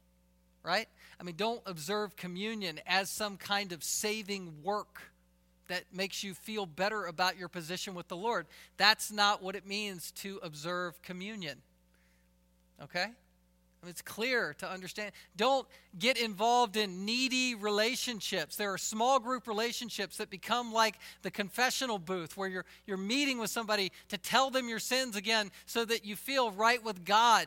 [0.64, 0.88] Right?
[1.18, 5.00] I mean, don't observe communion as some kind of saving work
[5.70, 8.46] that makes you feel better about your position with the Lord.
[8.76, 11.58] That's not what it means to observe communion.
[12.82, 13.04] Okay?
[13.04, 15.12] I mean, it's clear to understand.
[15.36, 18.56] Don't get involved in needy relationships.
[18.56, 23.38] There are small group relationships that become like the confessional booth where you're, you're meeting
[23.38, 27.46] with somebody to tell them your sins again so that you feel right with God.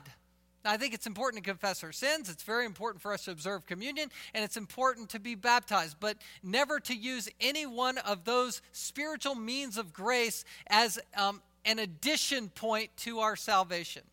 [0.65, 2.29] I think it's important to confess our sins.
[2.29, 6.17] It's very important for us to observe communion, and it's important to be baptized, but
[6.41, 12.49] never to use any one of those spiritual means of grace as um, an addition
[12.49, 14.03] point to our salvation.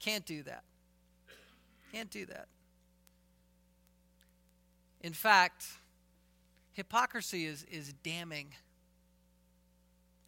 [0.00, 0.64] Can't do that.
[1.92, 2.48] Can't do that.
[5.02, 5.66] In fact,
[6.72, 8.54] hypocrisy is, is damning.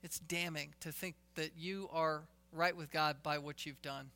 [0.02, 4.10] It's damning to think that you are right with God by what you've done.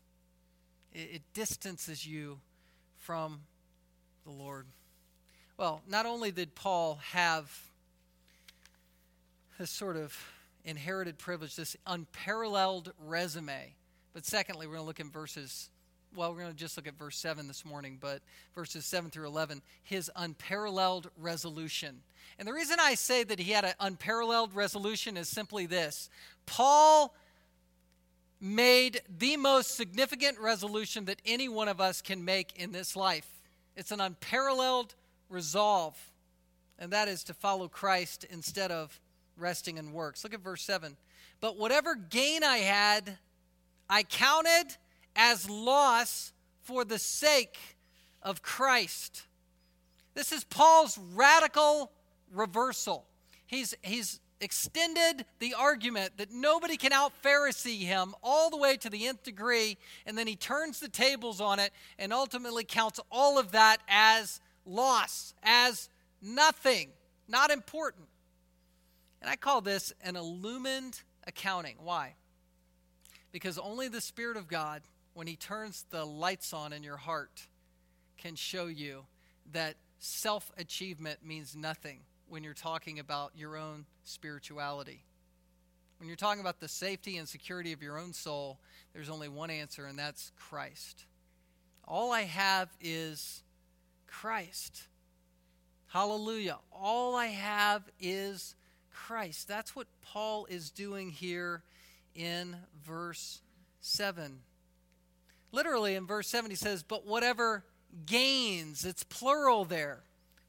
[0.92, 2.40] It, it distances you
[2.96, 3.40] from
[4.24, 4.66] the Lord.
[5.56, 7.50] Well, not only did Paul have
[9.58, 10.16] this sort of
[10.64, 13.74] inherited privilege, this unparalleled resume,
[14.12, 15.70] but secondly, we're going to look in verses,
[16.14, 18.20] well, we're going to just look at verse 7 this morning, but
[18.54, 22.02] verses 7 through 11, his unparalleled resolution.
[22.38, 26.08] And the reason I say that he had an unparalleled resolution is simply this
[26.46, 27.14] Paul
[28.40, 33.28] made the most significant resolution that any one of us can make in this life.
[33.76, 34.94] It's an unparalleled
[35.28, 35.96] resolve,
[36.78, 39.00] and that is to follow Christ instead of
[39.36, 40.24] resting in works.
[40.24, 40.96] Look at verse 7.
[41.40, 43.18] But whatever gain I had,
[43.88, 44.76] I counted
[45.14, 47.58] as loss for the sake
[48.22, 49.26] of Christ.
[50.14, 51.92] This is Paul's radical
[52.32, 53.06] reversal.
[53.46, 58.90] He's, he's extended the argument that nobody can out Pharisee him all the way to
[58.90, 63.38] the nth degree, and then he turns the tables on it and ultimately counts all
[63.38, 65.88] of that as loss, as
[66.22, 66.90] nothing,
[67.26, 68.06] not important.
[69.20, 71.76] And I call this an illumined accounting.
[71.82, 72.14] Why?
[73.32, 74.82] Because only the Spirit of God,
[75.14, 77.46] when He turns the lights on in your heart,
[78.16, 79.06] can show you
[79.52, 85.04] that self achievement means nothing when you're talking about your own spirituality.
[85.98, 88.60] When you're talking about the safety and security of your own soul,
[88.92, 91.06] there's only one answer, and that's Christ.
[91.84, 93.42] All I have is
[94.06, 94.82] Christ.
[95.88, 96.58] Hallelujah.
[96.70, 98.54] All I have is
[98.92, 99.48] Christ.
[99.48, 101.62] That's what Paul is doing here
[102.14, 103.40] in verse
[103.80, 104.40] 7.
[105.50, 107.64] Literally, in verse 7, he says, But whatever
[108.06, 110.00] gains, it's plural there.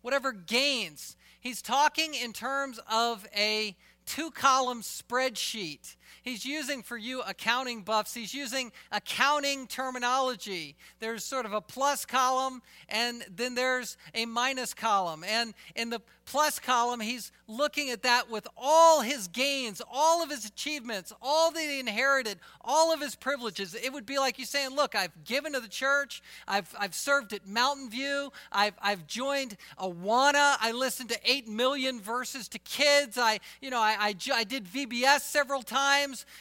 [0.02, 1.16] Whatever gains.
[1.40, 5.96] He's talking in terms of a two column spreadsheet.
[6.22, 10.76] He's using for you accounting buffs, he's using accounting terminology.
[11.00, 15.24] There's sort of a plus column, and then there's a minus column.
[15.24, 20.30] And in the plus column, he's looking at that with all his gains, all of
[20.30, 23.74] his achievements, all that he inherited, all of his privileges.
[23.74, 27.34] It would be like you saying, Look, I've given to the church, I've, I've served
[27.34, 33.18] at Mountain View, I've, I've joined Awana, I listened to 8 million verses to kids,
[33.18, 35.80] I, you know, I, I, I did VBS several times,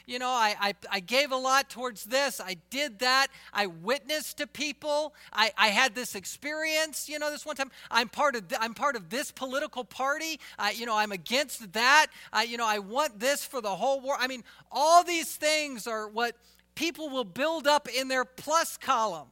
[0.07, 4.39] you know, I, I, I gave a lot towards this, I did that, I witnessed
[4.39, 8.45] to people, I, I had this experience, you know, this one time, I'm part of,
[8.61, 10.41] I'm part of this political party.
[10.59, 12.07] I, you know, I'm against that.
[12.33, 14.19] I, you know, I want this for the whole world.
[14.21, 16.37] I mean, all these things are what
[16.75, 19.29] people will build up in their plus column,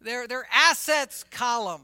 [0.00, 1.82] their, their assets column.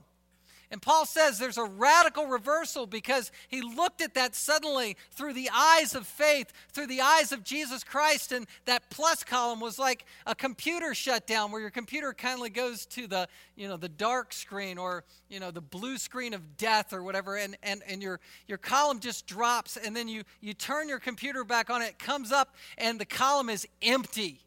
[0.73, 5.51] And Paul says there's a radical reversal because he looked at that suddenly through the
[5.53, 10.07] eyes of faith, through the eyes of Jesus Christ, and that plus column was like
[10.25, 14.79] a computer shutdown where your computer kindly goes to the, you know, the dark screen
[14.79, 18.59] or, you know, the blue screen of death or whatever, and, and, and your, your
[18.59, 22.57] column just drops, and then you, you turn your computer back on, it comes up,
[22.79, 24.41] and the column is empty.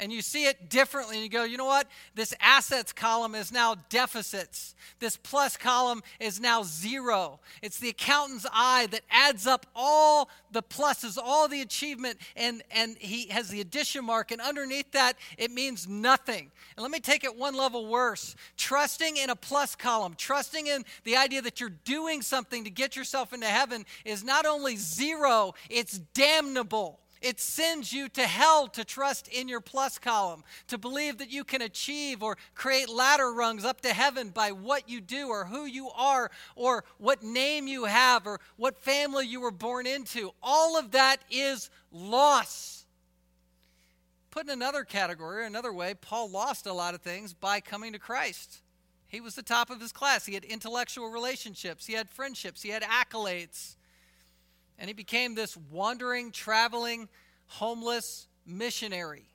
[0.00, 1.86] And you see it differently and you go, you know what?
[2.14, 4.74] This assets column is now deficits.
[4.98, 7.38] This plus column is now zero.
[7.62, 12.96] It's the accountant's eye that adds up all the pluses, all the achievement, and, and
[12.98, 16.50] he has the addition mark, and underneath that, it means nothing.
[16.76, 18.34] And let me take it one level worse.
[18.56, 22.96] Trusting in a plus column, trusting in the idea that you're doing something to get
[22.96, 27.00] yourself into heaven is not only zero, it's damnable.
[27.20, 31.44] It sends you to hell to trust in your plus column, to believe that you
[31.44, 35.66] can achieve or create ladder rungs up to heaven by what you do or who
[35.66, 40.30] you are or what name you have or what family you were born into.
[40.42, 42.86] All of that is loss.
[44.30, 47.98] Put in another category, another way, Paul lost a lot of things by coming to
[47.98, 48.62] Christ.
[49.06, 50.24] He was the top of his class.
[50.24, 53.76] He had intellectual relationships, he had friendships, he had accolades.
[54.80, 57.08] And he became this wandering, traveling,
[57.46, 59.26] homeless missionary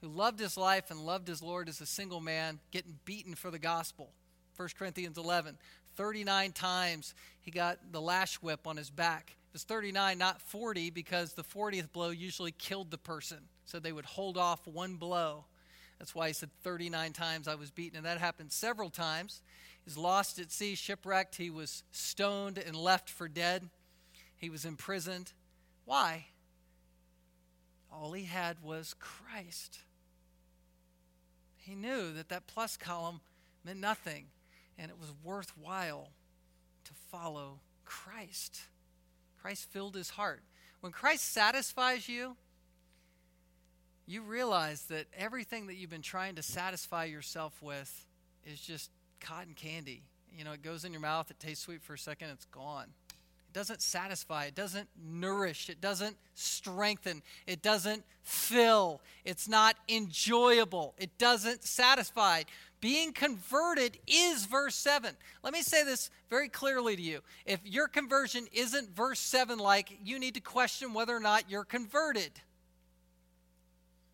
[0.00, 3.50] who loved his life and loved his Lord as a single man, getting beaten for
[3.50, 4.12] the gospel.
[4.56, 5.58] 1 Corinthians 11.
[5.96, 9.36] 39 times he got the lash whip on his back.
[9.50, 13.38] It was 39, not 40, because the 40th blow usually killed the person.
[13.64, 15.44] So they would hold off one blow.
[15.98, 17.96] That's why he said 39 times I was beaten.
[17.96, 19.42] And that happened several times.
[19.84, 21.36] He's lost at sea, shipwrecked.
[21.36, 23.68] He was stoned and left for dead.
[24.42, 25.32] He was imprisoned.
[25.84, 26.26] Why?
[27.92, 29.78] All he had was Christ.
[31.56, 33.20] He knew that that plus column
[33.64, 34.26] meant nothing,
[34.76, 36.08] and it was worthwhile
[36.82, 38.62] to follow Christ.
[39.40, 40.42] Christ filled his heart.
[40.80, 42.36] When Christ satisfies you,
[44.06, 48.06] you realize that everything that you've been trying to satisfy yourself with
[48.44, 48.90] is just
[49.20, 50.02] cotton candy.
[50.36, 52.88] You know, it goes in your mouth, it tastes sweet for a second, it's gone.
[53.52, 60.94] It doesn't satisfy, it doesn't nourish, it doesn't strengthen, it doesn't fill, it's not enjoyable,
[60.96, 62.44] it doesn't satisfy.
[62.80, 65.14] Being converted is verse 7.
[65.42, 67.20] Let me say this very clearly to you.
[67.44, 71.66] If your conversion isn't verse 7 like, you need to question whether or not you're
[71.66, 72.32] converted.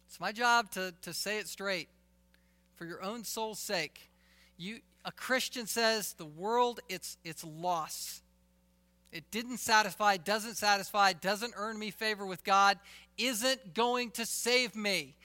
[0.09, 1.89] It's my job to, to say it straight
[2.75, 4.11] for your own soul's sake.
[4.57, 8.23] You, a Christian says the world, it's, it's loss.
[9.13, 12.79] It didn't satisfy, doesn't satisfy, doesn't earn me favor with God,
[13.17, 15.17] isn't going to save me.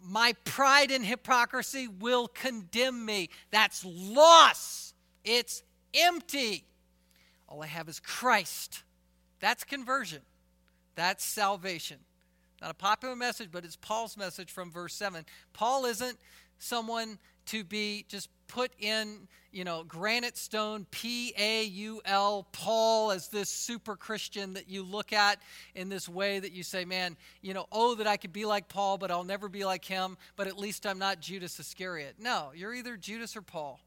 [0.00, 3.30] My pride and hypocrisy will condemn me.
[3.50, 4.94] That's loss.
[5.24, 5.62] It's
[5.92, 6.64] empty.
[7.48, 8.84] All I have is Christ.
[9.40, 10.22] That's conversion.
[10.94, 11.98] That's salvation.
[12.62, 15.24] Not a popular message, but it's Paul's message from verse 7.
[15.52, 16.18] Paul isn't
[16.58, 23.10] someone to be just put in, you know, granite stone, P A U L, Paul,
[23.10, 25.40] as this super Christian that you look at
[25.74, 28.68] in this way that you say, man, you know, oh, that I could be like
[28.68, 32.16] Paul, but I'll never be like him, but at least I'm not Judas Iscariot.
[32.18, 33.80] No, you're either Judas or Paul.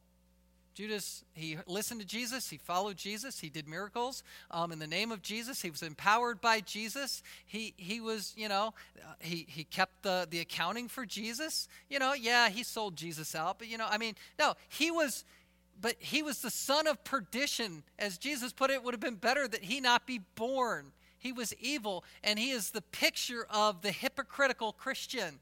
[0.80, 5.12] Judas, he listened to Jesus, he followed Jesus, he did miracles um, in the name
[5.12, 9.66] of Jesus, he was empowered by Jesus, he, he was, you know, uh, he, he
[9.66, 11.68] kept the, the accounting for Jesus.
[11.90, 15.26] You know, yeah, he sold Jesus out, but, you know, I mean, no, he was,
[15.82, 17.84] but he was the son of perdition.
[17.98, 20.94] As Jesus put it, it would have been better that he not be born.
[21.18, 25.42] He was evil, and he is the picture of the hypocritical Christian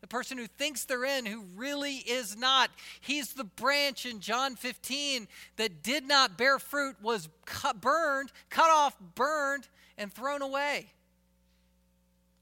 [0.00, 2.70] the person who thinks they're in, who really is not.
[3.00, 8.70] He's the branch in John 15 that did not bear fruit, was cut, burned, cut
[8.70, 10.86] off, burned, and thrown away.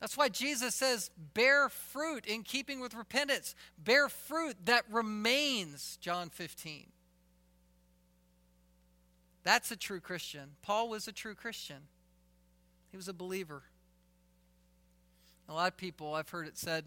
[0.00, 3.56] That's why Jesus says, bear fruit in keeping with repentance.
[3.76, 6.86] Bear fruit that remains, John 15.
[9.42, 10.50] That's a true Christian.
[10.62, 11.88] Paul was a true Christian,
[12.90, 13.62] he was a believer.
[15.50, 16.84] A lot of people, I've heard it said,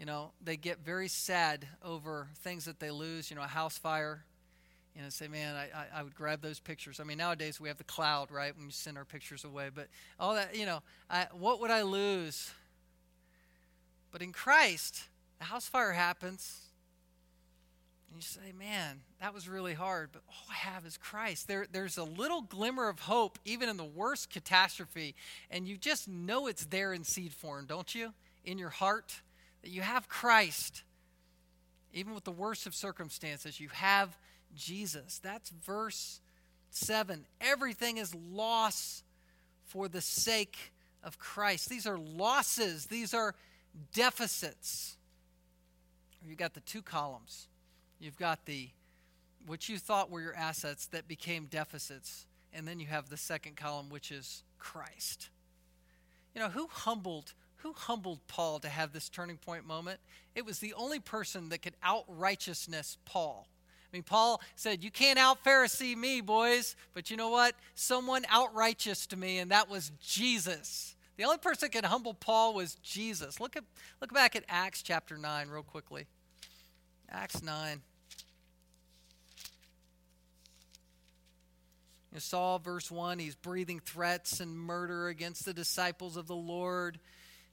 [0.00, 3.76] you know, they get very sad over things that they lose, you know, a house
[3.76, 4.24] fire.
[4.96, 7.00] You know, say, man, I, I, would grab those pictures.
[7.00, 9.68] I mean, nowadays we have the cloud, right, when you send our pictures away.
[9.72, 9.88] But
[10.18, 10.80] all that, you know,
[11.10, 12.50] I, what would I lose?
[14.10, 15.04] But in Christ,
[15.38, 16.62] the house fire happens.
[18.08, 21.46] And you say, man, that was really hard, but all I have is Christ.
[21.46, 25.14] There, there's a little glimmer of hope, even in the worst catastrophe,
[25.50, 28.14] and you just know it's there in seed form, don't you?
[28.46, 29.20] In your heart
[29.62, 30.82] that you have Christ,
[31.92, 34.16] even with the worst of circumstances, you have
[34.54, 35.20] Jesus.
[35.22, 36.20] That's verse
[36.70, 37.26] 7.
[37.40, 39.02] Everything is loss
[39.64, 41.68] for the sake of Christ.
[41.68, 43.34] These are losses, these are
[43.92, 44.96] deficits.
[46.26, 47.48] You've got the two columns.
[47.98, 48.68] You've got the
[49.46, 53.56] what you thought were your assets that became deficits, and then you have the second
[53.56, 55.30] column, which is Christ.
[56.34, 57.32] You know, who humbled
[57.62, 60.00] who humbled Paul to have this turning point moment?
[60.34, 63.46] It was the only person that could out righteousness Paul.
[63.92, 66.76] I mean, Paul said, You can't out Pharisee me, boys.
[66.94, 67.54] But you know what?
[67.74, 70.94] Someone out righteous to me, and that was Jesus.
[71.16, 73.40] The only person that could humble Paul was Jesus.
[73.40, 73.64] Look at
[74.00, 76.06] look back at Acts chapter 9 real quickly.
[77.10, 77.82] Acts 9.
[82.14, 86.98] You saw verse 1, he's breathing threats and murder against the disciples of the Lord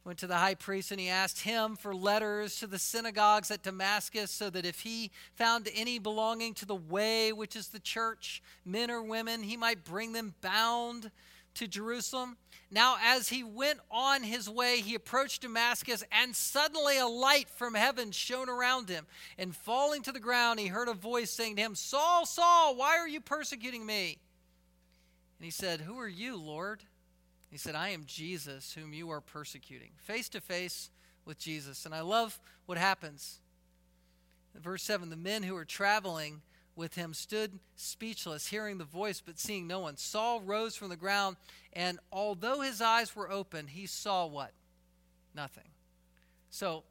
[0.08, 3.62] went to the high priest and he asked him for letters to the synagogues at
[3.62, 8.42] Damascus so that if he found any belonging to the way, which is the church,
[8.64, 11.12] men or women, he might bring them bound
[11.56, 12.38] to Jerusalem.
[12.72, 17.74] Now, as he went on his way, he approached Damascus, and suddenly a light from
[17.74, 19.08] heaven shone around him.
[19.38, 22.98] And falling to the ground, he heard a voice saying to him, Saul, Saul, why
[22.98, 24.20] are you persecuting me?
[25.38, 26.84] And he said, Who are you, Lord?
[27.50, 29.92] He said, I am Jesus whom you are persecuting.
[29.98, 30.90] Face to face
[31.26, 31.86] with Jesus.
[31.86, 33.40] And I love what happens.
[34.56, 36.42] verse 7 the men who were traveling
[36.76, 39.98] with him stood speechless, hearing the voice but seeing no one.
[39.98, 41.36] Saul rose from the ground,
[41.74, 44.52] and although his eyes were open, he saw what?
[45.34, 45.70] Nothing.
[46.52, 46.84] So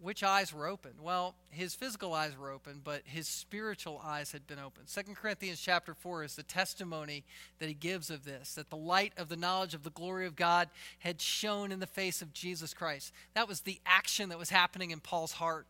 [0.00, 0.92] which eyes were open?
[1.02, 4.88] Well, his physical eyes were open, but his spiritual eyes had been opened.
[4.88, 7.24] 2 Corinthians chapter 4 is the testimony
[7.58, 10.36] that he gives of this, that the light of the knowledge of the glory of
[10.36, 10.68] God
[11.00, 13.12] had shone in the face of Jesus Christ.
[13.34, 15.66] That was the action that was happening in Paul's heart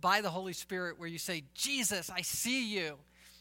[0.00, 2.96] by the Holy Spirit, where you say, Jesus, I see you.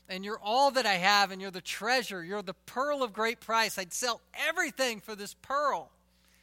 [0.09, 2.23] And you're all that I have, and you're the treasure.
[2.23, 3.77] You're the pearl of great price.
[3.77, 5.91] I'd sell everything for this pearl.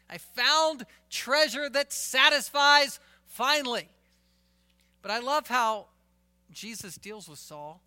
[0.08, 2.98] I found treasure that satisfies
[3.30, 3.88] Finally.
[5.02, 5.86] But I love how
[6.50, 7.80] Jesus deals with Saul.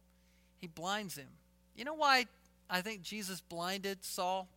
[0.58, 1.28] He blinds him.
[1.76, 2.26] You know why
[2.70, 4.48] I think Jesus blinded Saul?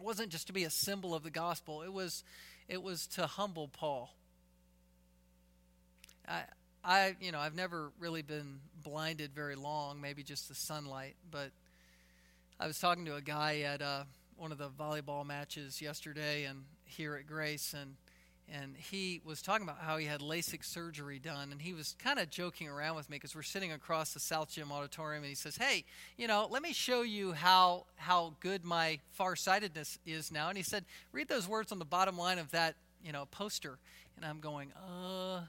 [0.00, 1.82] It wasn't just to be a symbol of the gospel.
[1.82, 2.24] It was
[2.68, 4.10] it was to humble Paul.
[6.26, 6.42] I
[6.82, 11.50] I you know, I've never really been blinded very long, maybe just the sunlight, but
[12.58, 14.04] I was talking to a guy at uh,
[14.38, 17.96] one of the volleyball matches yesterday and here at Grace and
[18.52, 22.18] and he was talking about how he had LASIK surgery done, and he was kind
[22.18, 25.34] of joking around with me because we're sitting across the South Gym auditorium, and he
[25.34, 25.84] says, "Hey,
[26.16, 30.62] you know, let me show you how how good my farsightedness is now." And he
[30.62, 33.78] said, "Read those words on the bottom line of that, you know, poster."
[34.16, 35.42] And I'm going, "Uh."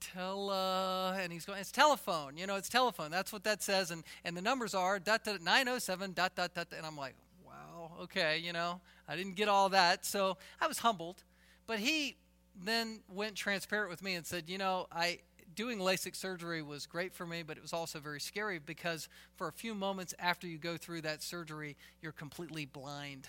[0.00, 3.10] Tele, and he's going, it's telephone, you know, it's telephone.
[3.10, 3.90] That's what that says.
[3.90, 6.68] And, and the numbers are dot, dot, 907, dot, dot, dot.
[6.74, 7.14] And I'm like,
[7.46, 10.06] wow, okay, you know, I didn't get all that.
[10.06, 11.22] So I was humbled.
[11.70, 12.16] But he
[12.64, 15.20] then went transparent with me and said, You know, I
[15.54, 19.46] doing LASIK surgery was great for me, but it was also very scary because for
[19.46, 23.28] a few moments after you go through that surgery, you're completely blind.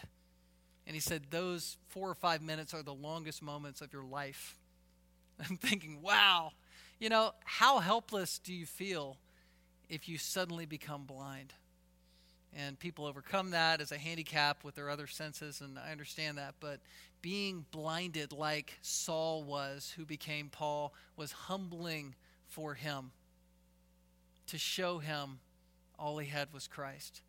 [0.88, 4.58] And he said, Those four or five minutes are the longest moments of your life.
[5.48, 6.54] I'm thinking, wow,
[7.00, 9.18] you know, how helpless do you feel
[9.88, 11.54] if you suddenly become blind?
[12.54, 16.56] And people overcome that as a handicap with their other senses, and I understand that.
[16.60, 16.82] But
[17.22, 22.16] being blinded like Saul was, who became Paul, was humbling
[22.48, 23.12] for him
[24.48, 25.40] to show him
[25.98, 27.22] all he had was Christ.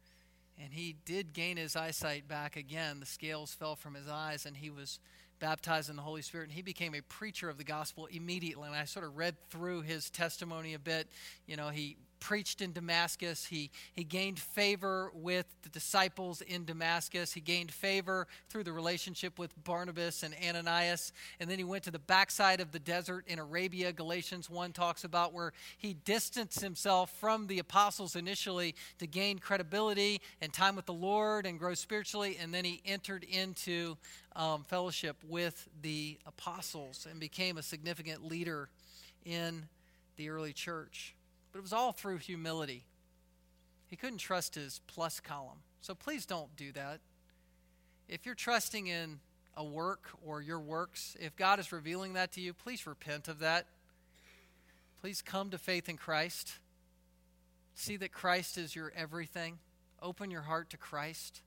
[0.62, 3.00] And he did gain his eyesight back again.
[3.00, 4.98] The scales fell from his eyes, and he was
[5.38, 8.66] baptized in the Holy Spirit, and he became a preacher of the gospel immediately.
[8.66, 11.08] And I sort of read through his testimony a bit.
[11.46, 13.44] You know, he preached in Damascus.
[13.44, 17.32] He, he gained favor with the disciples in Damascus.
[17.32, 21.12] He gained favor through the relationship with Barnabas and Ananias.
[21.40, 23.92] And then he went to the backside of the desert in Arabia.
[23.92, 30.20] Galatians 1 talks about where he distanced himself from the apostles initially to gain credibility
[30.40, 32.38] and time with the Lord and grow spiritually.
[32.40, 33.96] And then he entered into
[34.36, 38.68] um, fellowship with the apostles and became a significant leader
[39.24, 39.64] in
[40.16, 41.16] the early church.
[41.52, 42.84] But it was all through humility.
[43.86, 45.58] He couldn't trust his plus column.
[45.82, 47.00] So please don't do that.
[48.08, 49.20] If you're trusting in
[49.56, 53.40] a work or your works, if God is revealing that to you, please repent of
[53.40, 53.66] that.
[55.00, 56.58] Please come to faith in Christ.
[57.74, 59.58] See that Christ is your everything.
[60.00, 61.42] Open your heart to Christ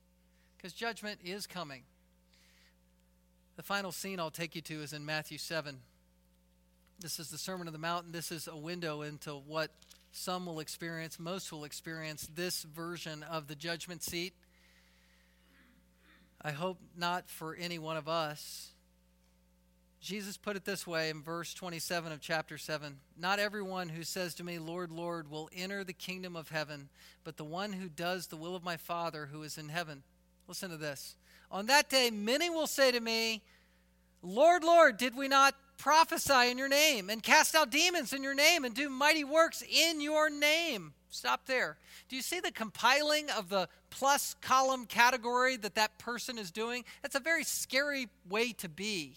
[0.56, 1.82] because judgment is coming.
[3.56, 5.78] The final scene I'll take you to is in Matthew 7.
[7.00, 9.70] This is the Sermon on the Mount, this is a window into what
[10.16, 14.32] some will experience, most will experience this version of the judgment seat.
[16.40, 18.70] I hope not for any one of us.
[20.00, 24.34] Jesus put it this way in verse 27 of chapter 7 Not everyone who says
[24.36, 26.88] to me, Lord, Lord, will enter the kingdom of heaven,
[27.22, 30.02] but the one who does the will of my Father who is in heaven.
[30.48, 31.16] Listen to this.
[31.50, 33.42] On that day, many will say to me,
[34.22, 38.34] Lord, Lord, did we not prophesy in your name and cast out demons in your
[38.34, 40.92] name and do mighty works in your name?
[41.10, 41.78] Stop there.
[42.08, 46.84] Do you see the compiling of the plus column category that that person is doing?
[47.02, 49.14] That's a very scary way to be,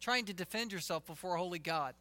[0.00, 1.94] trying to defend yourself before a holy God.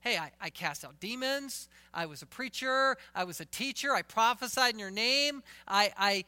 [0.00, 1.68] Hey, I, I cast out demons.
[1.94, 2.96] I was a preacher.
[3.14, 3.94] I was a teacher.
[3.94, 5.44] I prophesied in your name.
[5.68, 6.24] I, I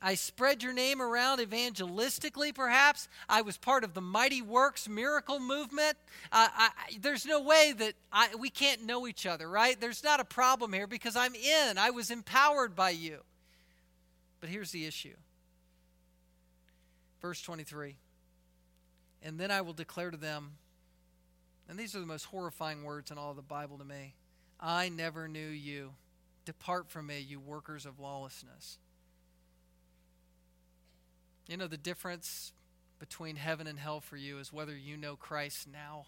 [0.00, 3.08] I spread your name around evangelistically, perhaps.
[3.28, 5.96] I was part of the Mighty Works miracle movement.
[6.30, 6.70] Uh, I,
[7.00, 9.78] there's no way that I, we can't know each other, right?
[9.80, 11.78] There's not a problem here because I'm in.
[11.78, 13.18] I was empowered by you.
[14.40, 15.16] But here's the issue.
[17.20, 17.96] Verse 23
[19.22, 20.52] And then I will declare to them,
[21.68, 24.14] and these are the most horrifying words in all the Bible to me
[24.60, 25.92] I never knew you.
[26.44, 28.78] Depart from me, you workers of lawlessness.
[31.48, 32.52] You know, the difference
[32.98, 36.06] between heaven and hell for you is whether you know Christ now.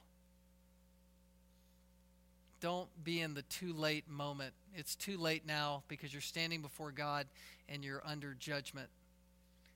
[2.61, 4.53] Don't be in the too late moment.
[4.75, 7.27] It's too late now because you're standing before God
[7.71, 8.89] and you're under judgment.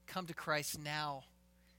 [0.06, 1.22] Come to Christ now.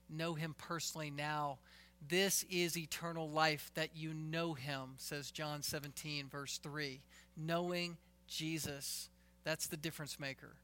[0.10, 1.60] Know Him personally now.
[2.08, 7.02] This is eternal life that you know Him, says John 17, verse 3.
[7.38, 9.10] Knowing Jesus.
[9.44, 10.56] That's the difference maker.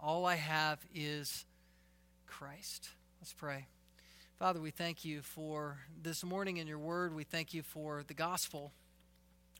[0.00, 1.44] All I have is
[2.26, 2.90] Christ.
[3.20, 3.66] Let's pray.
[4.38, 7.14] Father, we thank you for this morning in your word.
[7.14, 8.72] We thank you for the gospel.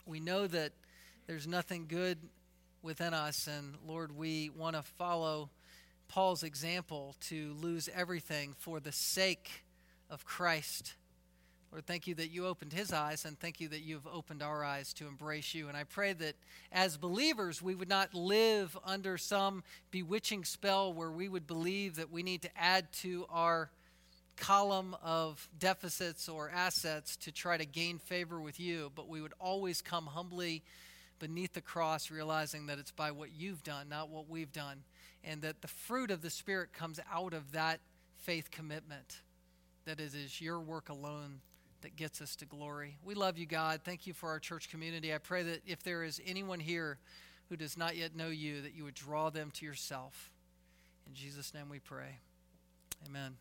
[0.04, 0.72] We know that
[1.26, 2.18] there's nothing good
[2.82, 5.50] within us, and Lord, we want to follow
[6.08, 9.64] Paul's example to lose everything for the sake
[10.10, 10.94] of Christ.
[11.76, 14.64] Lord, thank you that you opened his eyes, and thank you that you've opened our
[14.64, 15.68] eyes to embrace you.
[15.68, 16.34] And I pray that
[16.72, 22.10] as believers, we would not live under some bewitching spell where we would believe that
[22.10, 23.68] we need to add to our
[24.38, 29.34] column of deficits or assets to try to gain favor with you, but we would
[29.38, 30.62] always come humbly
[31.18, 34.82] beneath the cross, realizing that it's by what you've done, not what we've done,
[35.22, 37.80] and that the fruit of the Spirit comes out of that
[38.16, 39.20] faith commitment,
[39.84, 41.40] that it is your work alone
[41.86, 42.96] that gets us to glory.
[43.04, 43.82] We love you, God.
[43.84, 45.14] Thank you for our church community.
[45.14, 46.98] I pray that if there is anyone here
[47.48, 50.32] who does not yet know you, that you would draw them to yourself.
[51.06, 52.18] In Jesus' name we pray.
[53.06, 53.36] Amen.